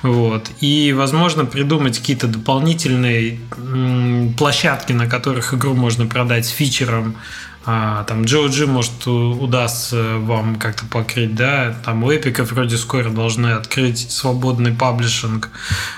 [0.02, 7.16] вот, и, возможно, придумать какие-то дополнительные м, площадки, на которых игру можно продать с фичером,
[7.64, 13.48] а, там GOG, может, удастся вам как-то покрыть, да, там у Эпика вроде скоро должны
[13.48, 15.50] открыть свободный паблишинг,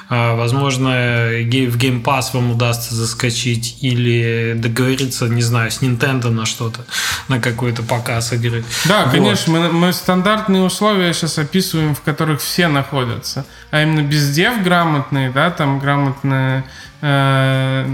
[0.10, 6.46] А, возможно, в Game Pass вам удастся заскочить или договориться, не знаю, с Nintendo на
[6.46, 6.86] что-то,
[7.30, 8.66] на какой-то показ игры.
[8.86, 9.12] Да, Вот.
[9.14, 13.46] конечно, мы, мы стандартные условия сейчас описываем, в которых все находятся.
[13.72, 16.64] А именно бездев грамотный, да, там грамотный
[17.02, 17.86] э,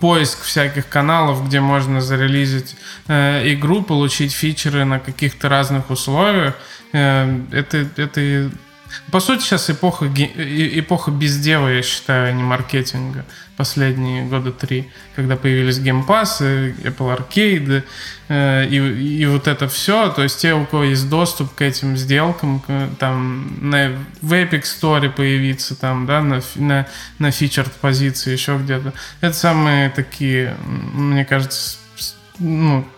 [0.00, 2.76] поиск всяких каналов, где можно зарелизить
[3.08, 6.54] э, игру, получить фичеры на каких-то разных условиях.
[6.92, 8.50] Э, это, это
[9.10, 13.24] по сути, сейчас эпоха, э- эпоха бездева, я считаю, а не маркетинга.
[13.56, 17.84] Последние года три, когда появились Pass, э, Apple Arcade,
[18.28, 20.08] э, и, и вот это все.
[20.10, 23.92] То есть те, у кого есть доступ к этим сделкам, к- там на,
[24.22, 26.86] в Epic Store появиться, там, да, на, на,
[27.18, 28.94] на фичерд позиции, еще где-то.
[29.20, 30.56] Это самые такие,
[30.94, 31.76] мне кажется,
[32.38, 32.88] ну,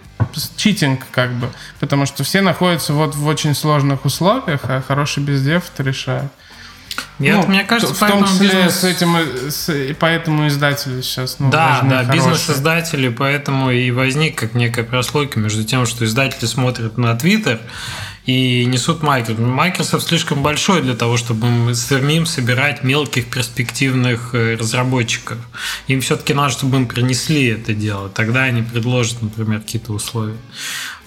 [0.56, 1.50] читинг как бы,
[1.80, 6.30] потому что все находятся вот в очень сложных условиях, а хороший бездев это решает.
[7.18, 8.74] Нет, ну, мне кажется, в том числе бизнес...
[8.74, 9.16] с этим,
[9.50, 15.38] с, и поэтому издатели сейчас ну, Да, да, бизнес-издатели, поэтому и возник как некая прослойка
[15.38, 17.60] между тем, что издатели смотрят на Твиттер,
[18.26, 19.38] и несут Microsoft.
[19.38, 25.38] Microsoft слишком большой для того, чтобы мы самим собирать мелких перспективных э, разработчиков.
[25.88, 28.08] Им все-таки надо, чтобы им принесли это дело.
[28.08, 30.38] Тогда они предложат, например, какие-то условия.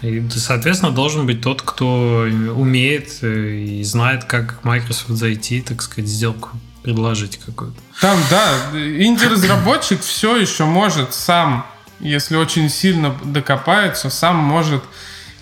[0.04, 6.10] И, соответственно, должен быть тот, кто умеет э, и знает, как Microsoft зайти, так сказать,
[6.10, 6.52] сделку
[6.84, 7.78] предложить какую-то.
[8.00, 11.66] Там, да, инди-разработчик все еще может сам,
[12.00, 14.84] если очень сильно докопается, сам может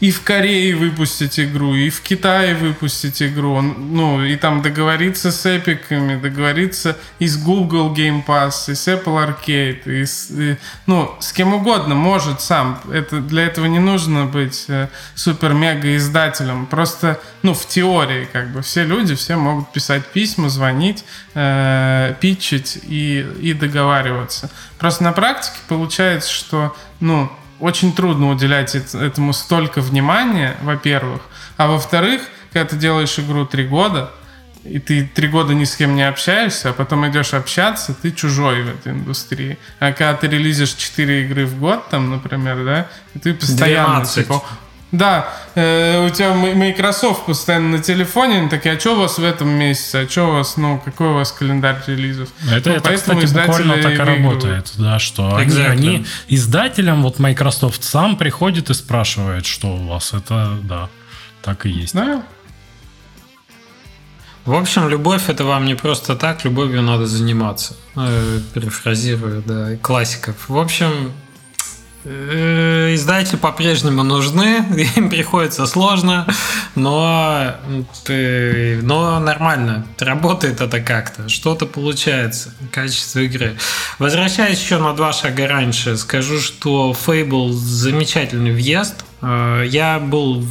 [0.02, 3.62] и в Корее выпустить игру, и в Китае выпустить игру.
[3.62, 9.26] Ну, и там договориться с эпиками, договориться и с Google Game Pass, и с Apple
[9.26, 12.82] Arcade, и с, и, ну, с кем угодно может сам.
[12.92, 16.66] Это, для этого не нужно быть э, супер-мега издателем.
[16.66, 22.80] Просто, ну, в теории, как бы, все люди, все могут писать письма, звонить, э, питчить
[22.84, 24.50] и, и договариваться.
[24.78, 31.22] Просто на практике получается, что, ну, очень трудно уделять этому столько внимания, во-первых.
[31.58, 34.12] А во-вторых, когда ты делаешь игру три года,
[34.64, 38.64] и ты три года ни с кем не общаешься, а потом идешь общаться, ты чужой
[38.64, 39.58] в этой индустрии.
[39.80, 44.16] А когда ты релизишь четыре игры в год, там, например, да, и ты постоянно 12.
[44.16, 44.44] типа,
[44.98, 49.24] да, э, у тебя Microsoft постоянно на телефоне, они такие, а что у вас в
[49.24, 52.30] этом месяце, а что у вас, ну, какой у вас календарь релизов?
[52.52, 57.84] Это, ну, это кстати, буквально так и работает, да, что они, они издателям, вот Microsoft
[57.84, 60.90] сам приходит и спрашивает, что у вас, это, да,
[61.42, 61.94] так и есть.
[61.94, 62.24] Да,
[64.46, 67.76] в общем, любовь это вам не просто так, любовью надо заниматься.
[67.96, 70.36] Э, перефразирую, да, классиков.
[70.48, 71.14] В общем,
[72.06, 74.64] издатели по-прежнему нужны,
[74.96, 76.28] им приходится сложно,
[76.76, 77.56] но,
[78.08, 83.58] но нормально, работает это как-то, что-то получается, качество игры.
[83.98, 90.46] Возвращаясь еще на два шага раньше, скажу, что Fable замечательный въезд, э, я был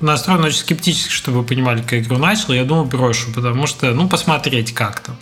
[0.00, 2.52] настроен очень скептически, чтобы вы понимали, как игру начал.
[2.52, 5.16] Я думал, брошу, потому что, ну, посмотреть как там.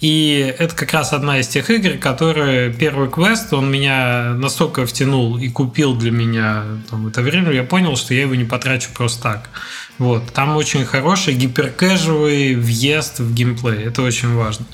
[0.00, 5.38] И это как раз одна из тех игр, которые первый квест, он меня настолько втянул
[5.38, 9.22] и купил для меня там, это время, я понял, что я его не потрачу просто
[9.22, 9.50] так.
[9.98, 10.32] Вот.
[10.32, 13.82] Там очень хороший гиперкэжевый въезд в геймплей.
[13.84, 14.64] Это очень важно.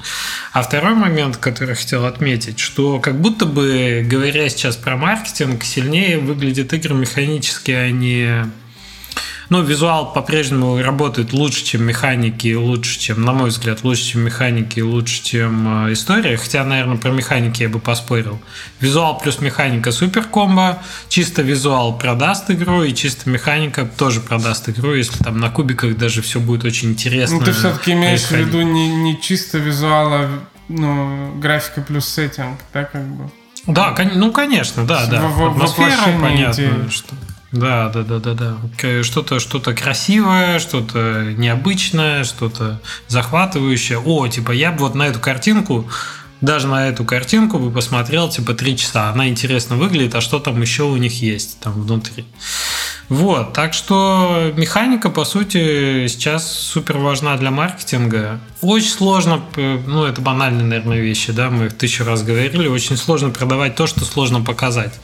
[0.52, 6.18] А второй момент, который хотел отметить, что как будто бы, говоря сейчас про маркетинг, сильнее
[6.18, 8.44] выглядят игры механически, а не
[9.48, 14.80] ну, визуал по-прежнему работает лучше, чем механики, лучше, чем, на мой взгляд, лучше, чем механики,
[14.80, 16.36] лучше, чем э, история.
[16.36, 18.40] Хотя, наверное, про механики я бы поспорил.
[18.80, 20.78] Визуал плюс механика супер комбо.
[21.08, 26.22] Чисто визуал продаст игру, и чисто механика тоже продаст игру, если там на кубиках даже
[26.22, 27.38] все будет очень интересно.
[27.38, 30.28] Ну, ты все-таки имеешь в виду не, не чисто визуала,
[30.68, 33.30] ну, графика плюс сеттинг, да, как бы?
[33.66, 35.22] Да, ну, конечно, да, да.
[35.22, 36.88] В, Атмосфера, понятно, идеи.
[36.90, 37.14] что...
[37.54, 39.02] Да, да, да, да, да.
[39.04, 43.98] Что-то, что-то красивое, что-то необычное, что-то захватывающее.
[43.98, 45.88] О, типа, я бы вот на эту картинку,
[46.40, 49.08] даже на эту картинку бы посмотрел, типа, три часа.
[49.10, 52.24] Она интересно выглядит, а что там еще у них есть там внутри.
[53.08, 58.40] Вот, так что механика, по сути, сейчас супер важна для маркетинга.
[58.62, 63.30] Очень сложно, ну, это банальные, наверное, вещи, да, мы их тысячу раз говорили, очень сложно
[63.30, 64.94] продавать то, что сложно показать.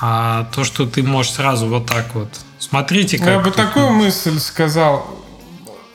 [0.00, 2.28] А то, что ты можешь сразу вот так вот.
[2.58, 3.28] Смотрите, как...
[3.28, 5.08] Я бы такую мысль сказал.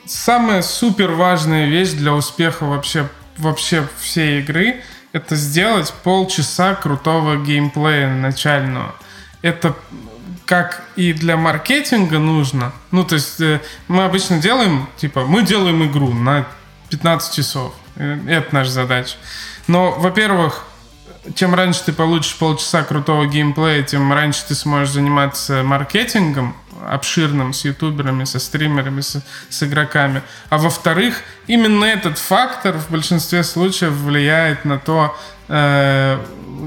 [0.06, 4.82] Самая супер важная вещь для успеха вообще, вообще всей игры
[5.14, 8.96] это сделать полчаса крутого геймплея начального.
[9.42, 9.76] Это
[10.46, 12.74] как и для маркетинга нужно.
[12.92, 16.46] Ну, то есть э, мы обычно делаем, типа, мы делаем игру на
[16.90, 17.74] 15 часов.
[17.96, 19.16] Э, это наша задача.
[19.68, 20.66] Но, во-первых,
[21.36, 26.56] чем раньше ты получишь полчаса крутого геймплея, тем раньше ты сможешь заниматься маркетингом
[26.86, 30.22] обширным с ютуберами, со стримерами, с, с игроками.
[30.50, 31.16] А во-вторых,
[31.48, 35.18] именно этот фактор в большинстве случаев влияет на то,
[35.48, 36.20] э,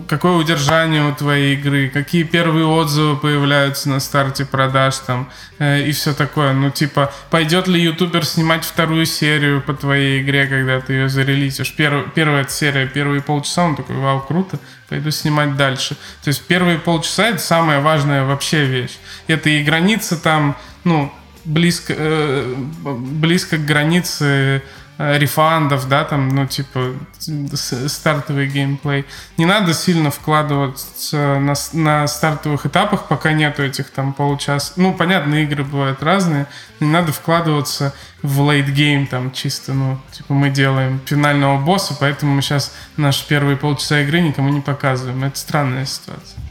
[0.08, 5.92] какое удержание у твоей игры, какие первые отзывы появляются на старте продаж там э, и
[5.92, 6.52] все такое.
[6.52, 11.74] Ну, типа, пойдет ли ютубер снимать вторую серию по твоей игре, когда ты ее зарелизишь?
[11.74, 15.96] Перв, первая серия, первые полчаса, он такой, вау, круто, пойду снимать дальше.
[16.22, 18.98] То есть первые полчаса это самая важная вообще вещь.
[19.26, 21.12] Это и граница там, ну,
[21.44, 24.62] близко, э, близко к границе
[24.98, 26.94] рефандов, да, там, ну, типа,
[27.56, 29.04] стартовый геймплей.
[29.36, 34.72] Не надо сильно вкладываться на, на стартовых этапах, пока нету этих там получаса.
[34.76, 36.46] Ну, понятно, игры бывают разные.
[36.80, 42.42] Не надо вкладываться в game там чисто, ну, типа, мы делаем финального босса, поэтому мы
[42.42, 45.24] сейчас наши первые полчаса игры никому не показываем.
[45.24, 46.45] Это странная ситуация.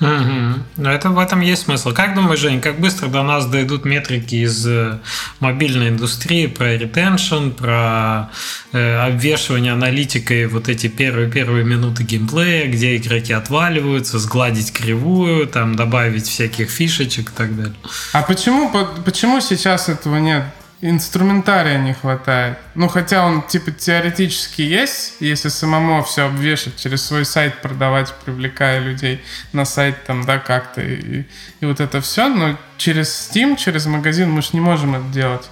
[0.00, 0.86] Угу.
[0.86, 1.92] Это в этом есть смысл.
[1.92, 4.98] Как думаешь, Жень, как быстро до нас дойдут метрики из э,
[5.40, 8.30] мобильной индустрии про ретеншн, про
[8.72, 15.76] э, обвешивание аналитикой вот эти первые первые минуты геймплея, где игроки отваливаются, сгладить кривую, там
[15.76, 17.74] добавить всяких фишечек и так далее.
[18.12, 18.70] А почему
[19.04, 20.44] почему сейчас этого нет?
[20.82, 22.58] Инструментария не хватает.
[22.74, 28.80] Ну, хотя он, типа, теоретически есть, если самому все обвешать, через свой сайт продавать, привлекая
[28.80, 29.20] людей
[29.52, 31.24] на сайт там, да, как-то, и,
[31.60, 35.50] и вот это все, но через Steam, через магазин мы же не можем это делать.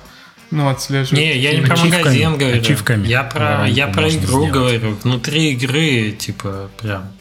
[0.50, 1.18] Ну, отслеживать.
[1.18, 2.60] Не, я не про магазин говорю.
[2.60, 3.06] Ачивками.
[3.06, 4.50] Я про, я про игру сделать.
[4.50, 4.94] говорю.
[5.02, 7.12] Внутри игры, типа, прям.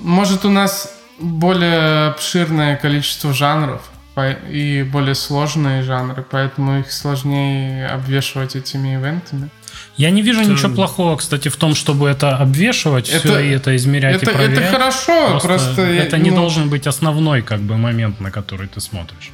[0.00, 3.82] Может, у нас более обширное количество жанров,
[4.26, 9.50] и более сложные жанры, поэтому их сложнее обвешивать этими ивентами.
[9.96, 10.50] Я не вижу это...
[10.50, 14.34] ничего плохого, кстати, в том, чтобы это обвешивать это, все и это измерять это, и
[14.34, 14.58] проверять.
[14.58, 16.24] Это хорошо, просто, просто это ну...
[16.24, 19.32] не должен быть основной как бы момент, на который ты смотришь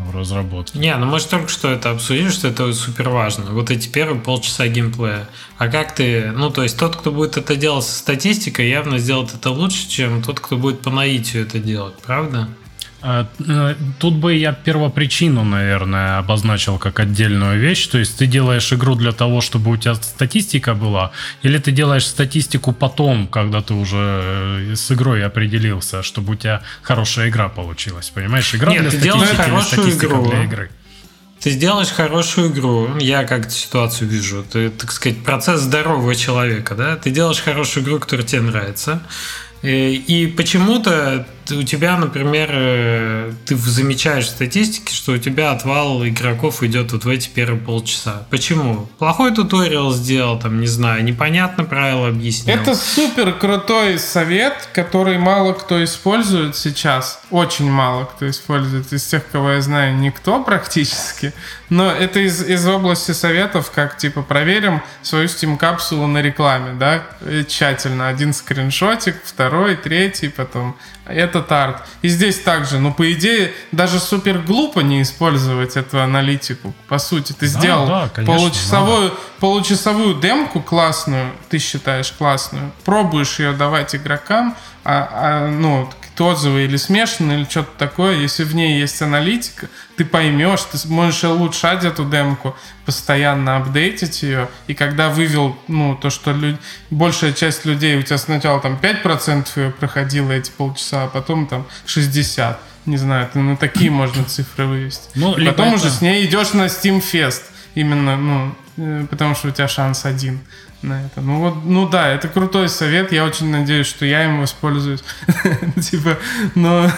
[0.00, 0.78] в разработке.
[0.78, 3.46] Не, ну мы же только что это обсудили, что это супер важно.
[3.46, 5.28] Вот эти первые полчаса геймплея.
[5.58, 9.34] А как ты, ну то есть тот, кто будет это делать со статистикой, явно сделает
[9.34, 12.48] это лучше, чем тот, кто будет по наитию это делать, правда?
[13.02, 17.86] А, э, тут бы я первопричину, наверное, обозначил как отдельную вещь.
[17.86, 22.06] То есть ты делаешь игру для того, чтобы у тебя статистика была, или ты делаешь
[22.06, 23.96] статистику потом, когда ты уже
[24.72, 28.10] э, с игрой определился, чтобы у тебя хорошая игра получилась.
[28.10, 28.54] Понимаешь?
[28.54, 30.30] Игра Нет, для ты статистики или статистика игру.
[30.30, 30.70] для игры.
[31.40, 36.96] Ты сделаешь хорошую игру, я как ситуацию вижу, ты, так сказать, процесс здорового человека, да,
[36.96, 39.00] ты делаешь хорошую игру, которая тебе нравится,
[39.62, 46.06] Э, и почему-то у тебя, например, э, ты замечаешь в статистике, что у тебя отвал
[46.06, 48.26] игроков идет вот в эти первые полчаса.
[48.30, 48.88] Почему?
[48.98, 52.54] Плохой туториал сделал, там, не знаю, непонятно правила объяснил.
[52.54, 57.22] Это супер крутой совет, который мало кто использует сейчас.
[57.30, 58.92] Очень мало кто использует.
[58.92, 61.32] Из тех, кого я знаю, никто практически.
[61.68, 67.04] Но это из, из области советов, как, типа, проверим свою Steam-капсулу на рекламе, да,
[67.48, 68.08] тщательно.
[68.08, 70.76] Один скриншотик, второй, третий, потом
[71.12, 71.82] этот арт.
[72.02, 76.74] И здесь также, ну, по идее, даже супер глупо не использовать эту аналитику.
[76.88, 79.16] По сути, ты да, сделал да, конечно, получасовую, надо.
[79.38, 85.90] получасовую демку классную, ты считаешь классную, пробуешь ее давать игрокам, а, а, ну,
[86.20, 91.24] отзывы или смешанные, или что-то такое, если в ней есть аналитика, ты поймешь, ты можешь
[91.24, 92.56] улучшать эту демку,
[92.90, 96.56] постоянно апдейтить ее, и когда вывел, ну, то, что люд...
[96.90, 101.66] большая часть людей, у тебя сначала там 5% ее проходила эти полчаса, а потом там
[101.86, 102.56] 60%.
[102.86, 105.08] Не знаю, ты на такие можно цифры вывести.
[105.14, 105.76] Ну, и потом это...
[105.76, 107.42] уже с ней идешь на Steam Fest.
[107.76, 110.40] Именно, ну, э, потому что у тебя шанс один
[110.82, 111.20] на это.
[111.20, 113.12] Ну вот, ну да, это крутой совет.
[113.12, 115.04] Я очень надеюсь, что я им воспользуюсь.
[115.90, 116.18] Типа,
[116.56, 116.90] но...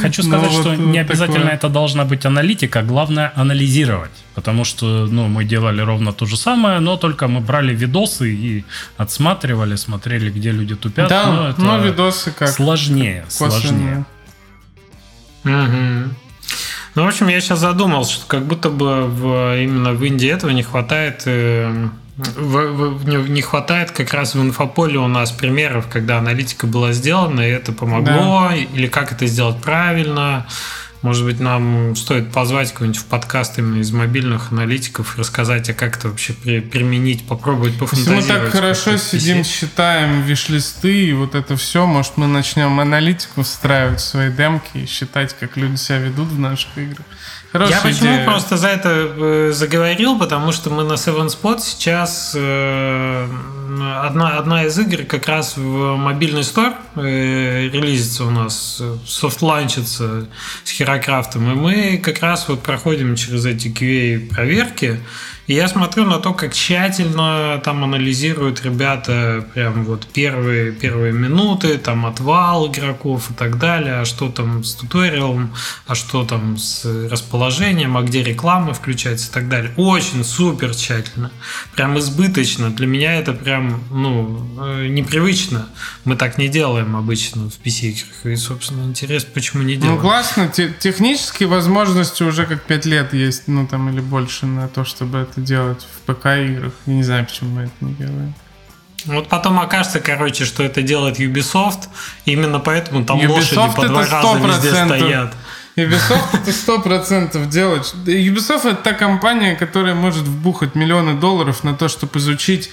[0.00, 4.10] Хочу сказать, что не обязательно это должна быть аналитика, главное анализировать.
[4.34, 8.64] Потому что ну, мы делали ровно то же самое, но только мы брали видосы и
[8.96, 11.08] отсматривали, смотрели, где люди тупят.
[11.08, 13.24] Да, но, это но видосы как сложнее.
[13.28, 14.04] Сложнее.
[15.44, 16.14] Угу.
[16.94, 20.50] Ну, в общем, я сейчас задумался, что как будто бы в, именно в Индии этого
[20.50, 26.66] не хватает э, в, не хватает как раз в инфополе у нас примеров, когда аналитика
[26.66, 28.56] была сделана, и это помогло, да.
[28.56, 30.46] или как это сделать правильно.
[31.02, 35.74] Может быть, нам стоит позвать кого-нибудь в подкаст именно из мобильных аналитиков и рассказать, а
[35.74, 38.24] как это вообще при, применить, попробовать пофантазировать.
[38.24, 43.42] Если мы так хорошо сидим, считаем виш-листы и вот это все, может, мы начнем аналитику
[43.42, 47.06] встраивать в свои демки и считать, как люди себя ведут в наших играх.
[47.52, 48.24] Хорошая Я почему идея.
[48.24, 53.28] просто за это э, заговорил, потому что мы на Seven Spot сейчас э,
[54.02, 60.26] одна, одна из игр как раз в мобильный стор э, релизится у нас, софт-ланчится
[60.64, 65.00] с Херокрафтом, и мы как раз вот проходим через эти QA проверки,
[65.46, 71.78] И я смотрю на то, как тщательно там анализируют ребята прям вот первые, первые минуты,
[71.78, 75.54] там отвал игроков и так далее, а что там с туториалом,
[75.86, 79.72] а что там с расположением, а где реклама включается и так далее.
[79.76, 81.30] Очень супер тщательно.
[81.74, 82.70] Прям избыточно.
[82.70, 85.68] Для меня это прям, ну, э, непривычно.
[86.04, 88.26] Мы так не делаем обычно в PC-играх.
[88.26, 89.96] И, собственно, интересно, почему не делаем.
[89.96, 90.48] Ну, классно.
[90.48, 95.18] Те- технические возможности уже как 5 лет есть, ну, там, или больше на то, чтобы
[95.18, 96.72] это делать в ПК-играх.
[96.86, 98.34] Я не знаю, почему мы это не делаем.
[99.06, 101.88] Вот потом окажется, короче, что это делает Ubisoft.
[102.24, 104.86] Именно поэтому там Ubisoft лошади по это два раза везде 100%.
[104.86, 105.34] стоят.
[105.76, 107.94] Ubisoft это сто процентов делать.
[108.06, 112.70] Ubisoft это та компания, которая может вбухать миллионы долларов на то, чтобы изучить,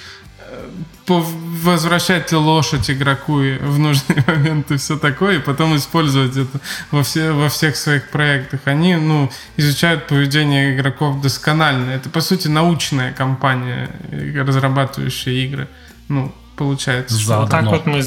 [1.07, 6.59] возвращать лошадь игроку в нужный момент и все такое, и потом использовать это
[6.91, 8.61] во, все, во всех своих проектах.
[8.65, 11.91] Они, ну, изучают поведение игроков досконально.
[11.91, 15.67] Это, по сути, научная компания, э, разрабатывающая игры.
[16.07, 17.15] Ну, получается.
[17.15, 17.41] Заодно.
[17.41, 18.03] Вот так вот мы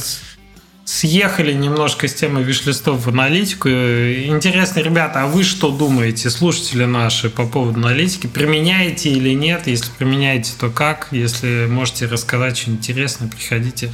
[0.86, 3.68] съехали немножко с темы виш-листов в аналитику.
[3.68, 8.28] Интересно, ребята, а вы что думаете, слушатели наши, по поводу аналитики?
[8.28, 9.66] Применяете или нет?
[9.66, 11.08] Если применяете, то как?
[11.10, 13.92] Если можете рассказать что-нибудь интересное, приходите,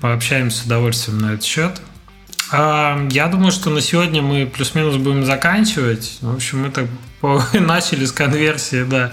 [0.00, 1.80] пообщаемся с удовольствием на этот счет.
[2.50, 6.18] А, Я думаю, что на сегодня мы плюс-минус будем заканчивать.
[6.20, 6.88] В общем, по-
[7.54, 9.12] начали с конверсии, да.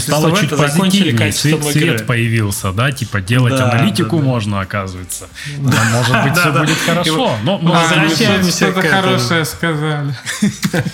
[0.00, 1.98] Стало Виш-листов, чуть позитивнее, свет игры.
[2.00, 4.28] появился, да, типа делать Да, аналитику да, да.
[4.28, 5.28] можно, оказывается.
[5.58, 6.60] Да, может быть, все Да, да.
[6.60, 7.36] будет хорошо.
[7.44, 10.14] Но, но А, Возвращаемся что- Что-то хорошее сказали.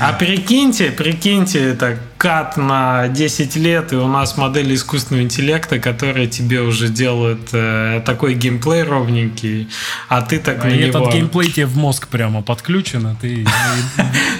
[0.00, 6.26] А прикиньте, прикиньте, это кат на 10 лет, и у нас модели искусственного интеллекта, которые
[6.26, 9.68] тебе уже делают э, такой геймплей ровненький,
[10.08, 10.98] а ты так А на и него...
[11.04, 13.46] этот геймплей тебе в мозг прямо подключен, а ты...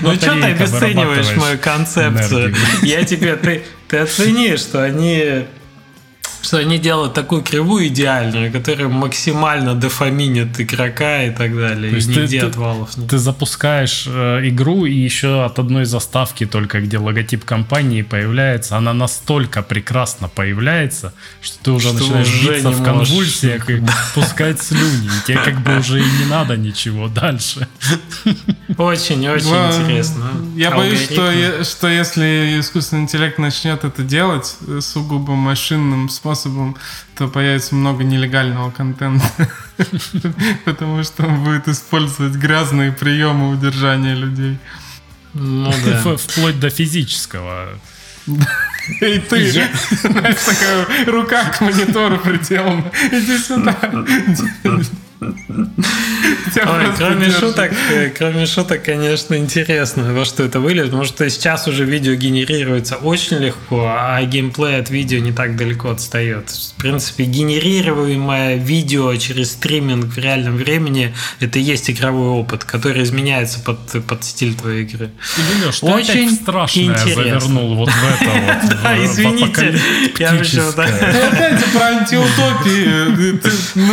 [0.01, 2.55] Ну что ты обесцениваешь вырабатываешь мою концепцию?
[2.83, 5.47] Я тебе, ты, ты оцени, что они
[6.43, 11.91] что они делают такую кривую идеальную, которая максимально дофаминит игрока и так далее.
[11.91, 13.09] То есть и ты- нигде ты- отвалов нет.
[13.11, 18.93] Ты запускаешь э, игру, и еще от одной заставки только, где логотип компании появляется, она
[18.93, 22.85] настолько прекрасно появляется, что ты уже Что начинаешь уже биться в можешь.
[23.09, 23.83] конвульсиях и
[24.15, 25.07] пускать слюни.
[25.07, 27.69] И тебе как бы уже и не надо ничего дальше.
[28.79, 30.31] Очень-очень интересно.
[30.57, 31.05] Я боюсь,
[31.69, 36.32] что если искусственный интеллект начнет это делать э, сугубо машинным способом,
[37.17, 39.25] то появится много нелегального контента.
[40.65, 44.59] Потому что он будет использовать грязные приемы удержания людей.
[45.35, 46.03] Ну да.
[46.05, 47.69] В- Вплоть до физического.
[49.01, 52.85] И ты, знаешь, такая рука к монитору приделана.
[53.11, 53.77] Иди сюда.
[56.57, 61.67] Ой, кроме шуток, э, кроме шуток, конечно, интересно, во что это выльет, потому что сейчас
[61.69, 66.51] уже видео генерируется очень легко, а геймплей от видео не так далеко отстает.
[66.51, 73.03] В принципе, генерируемое видео через стриминг в реальном времени это и есть игровой опыт, который
[73.03, 75.11] изменяется под, под стиль твоей игры.
[75.65, 77.15] Леш, ты Очень интересно.
[77.15, 78.79] завернул вот в это вот.
[78.83, 79.79] Да, извините,
[80.19, 80.87] я уже, да.
[80.89, 83.37] Ну, опять про антиутопии.
[83.37, 83.93] Ты- ну,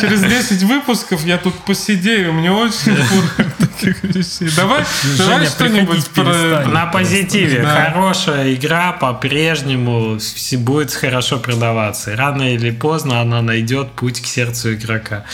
[0.00, 1.54] через 10 выпусков я тут
[1.86, 2.32] посидею.
[2.32, 4.50] Мне очень фурор таких вещей.
[4.56, 4.84] Давай,
[5.18, 6.66] давай что-нибудь приходить про...
[6.66, 7.62] На позитиве.
[7.62, 7.90] Да.
[7.92, 10.18] Хорошая игра по-прежнему
[10.58, 12.12] будет хорошо продаваться.
[12.12, 15.24] И Рано или поздно она найдет путь к сердцу игрока.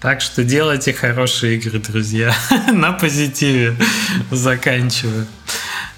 [0.00, 2.34] Так что делайте хорошие игры, друзья.
[2.72, 3.76] На позитиве
[4.30, 5.26] заканчиваю.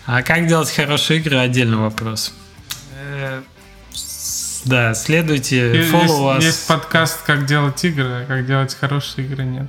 [0.07, 2.35] А как делать хорошие игры, отдельный вопрос.
[2.95, 3.41] Э,
[4.65, 6.43] Да, следуйте, us.
[6.43, 9.67] есть подкаст «Как делать игры», а «Как делать хорошие игры» нет.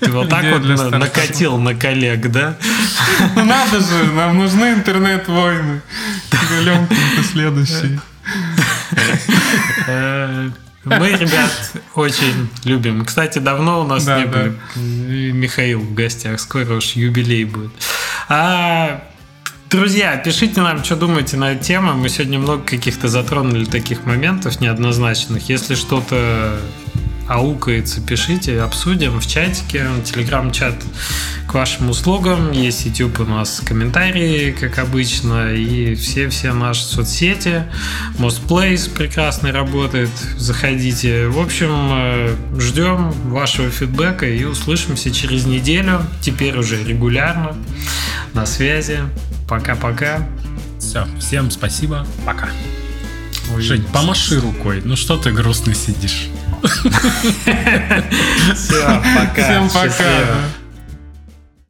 [0.00, 2.56] Ты вот так вот накатил на коллег, да?
[3.36, 5.82] Ну надо же, нам нужны интернет-войны.
[6.50, 7.98] Галенкин-то следующий.
[9.86, 10.50] Э,
[10.84, 13.04] Мы, ребят, очень любим.
[13.04, 14.30] Кстати, давно у нас Да, не да.
[14.30, 14.56] были.
[14.76, 16.40] И Михаил в гостях.
[16.40, 17.70] Скоро уж юбилей будет.
[18.28, 19.02] А,
[19.70, 21.94] Друзья, пишите нам, что думаете на эту тему.
[21.94, 25.48] Мы сегодня много каких-то затронули таких моментов неоднозначных.
[25.48, 26.60] Если что-то
[27.28, 29.86] аукается, пишите, обсудим в чатике.
[30.04, 30.74] Телеграм-чат
[31.46, 32.52] к вашим услугам.
[32.52, 37.64] Есть YouTube у нас комментарии, как обычно, и все-все наши соцсети.
[38.18, 40.10] Mostplace прекрасно работает.
[40.36, 41.28] Заходите.
[41.28, 46.04] В общем, э, ждем вашего фидбэка и услышимся через неделю.
[46.20, 47.56] Теперь уже регулярно.
[48.34, 49.00] На связи.
[49.48, 50.26] Пока-пока.
[50.78, 52.06] Все, всем спасибо.
[52.24, 52.48] Пока.
[53.54, 54.80] Ой, Жень, помаши рукой.
[54.84, 56.28] Ну что ты грустный сидишь?
[58.54, 59.42] Все, пока.
[59.42, 60.61] Всем пока.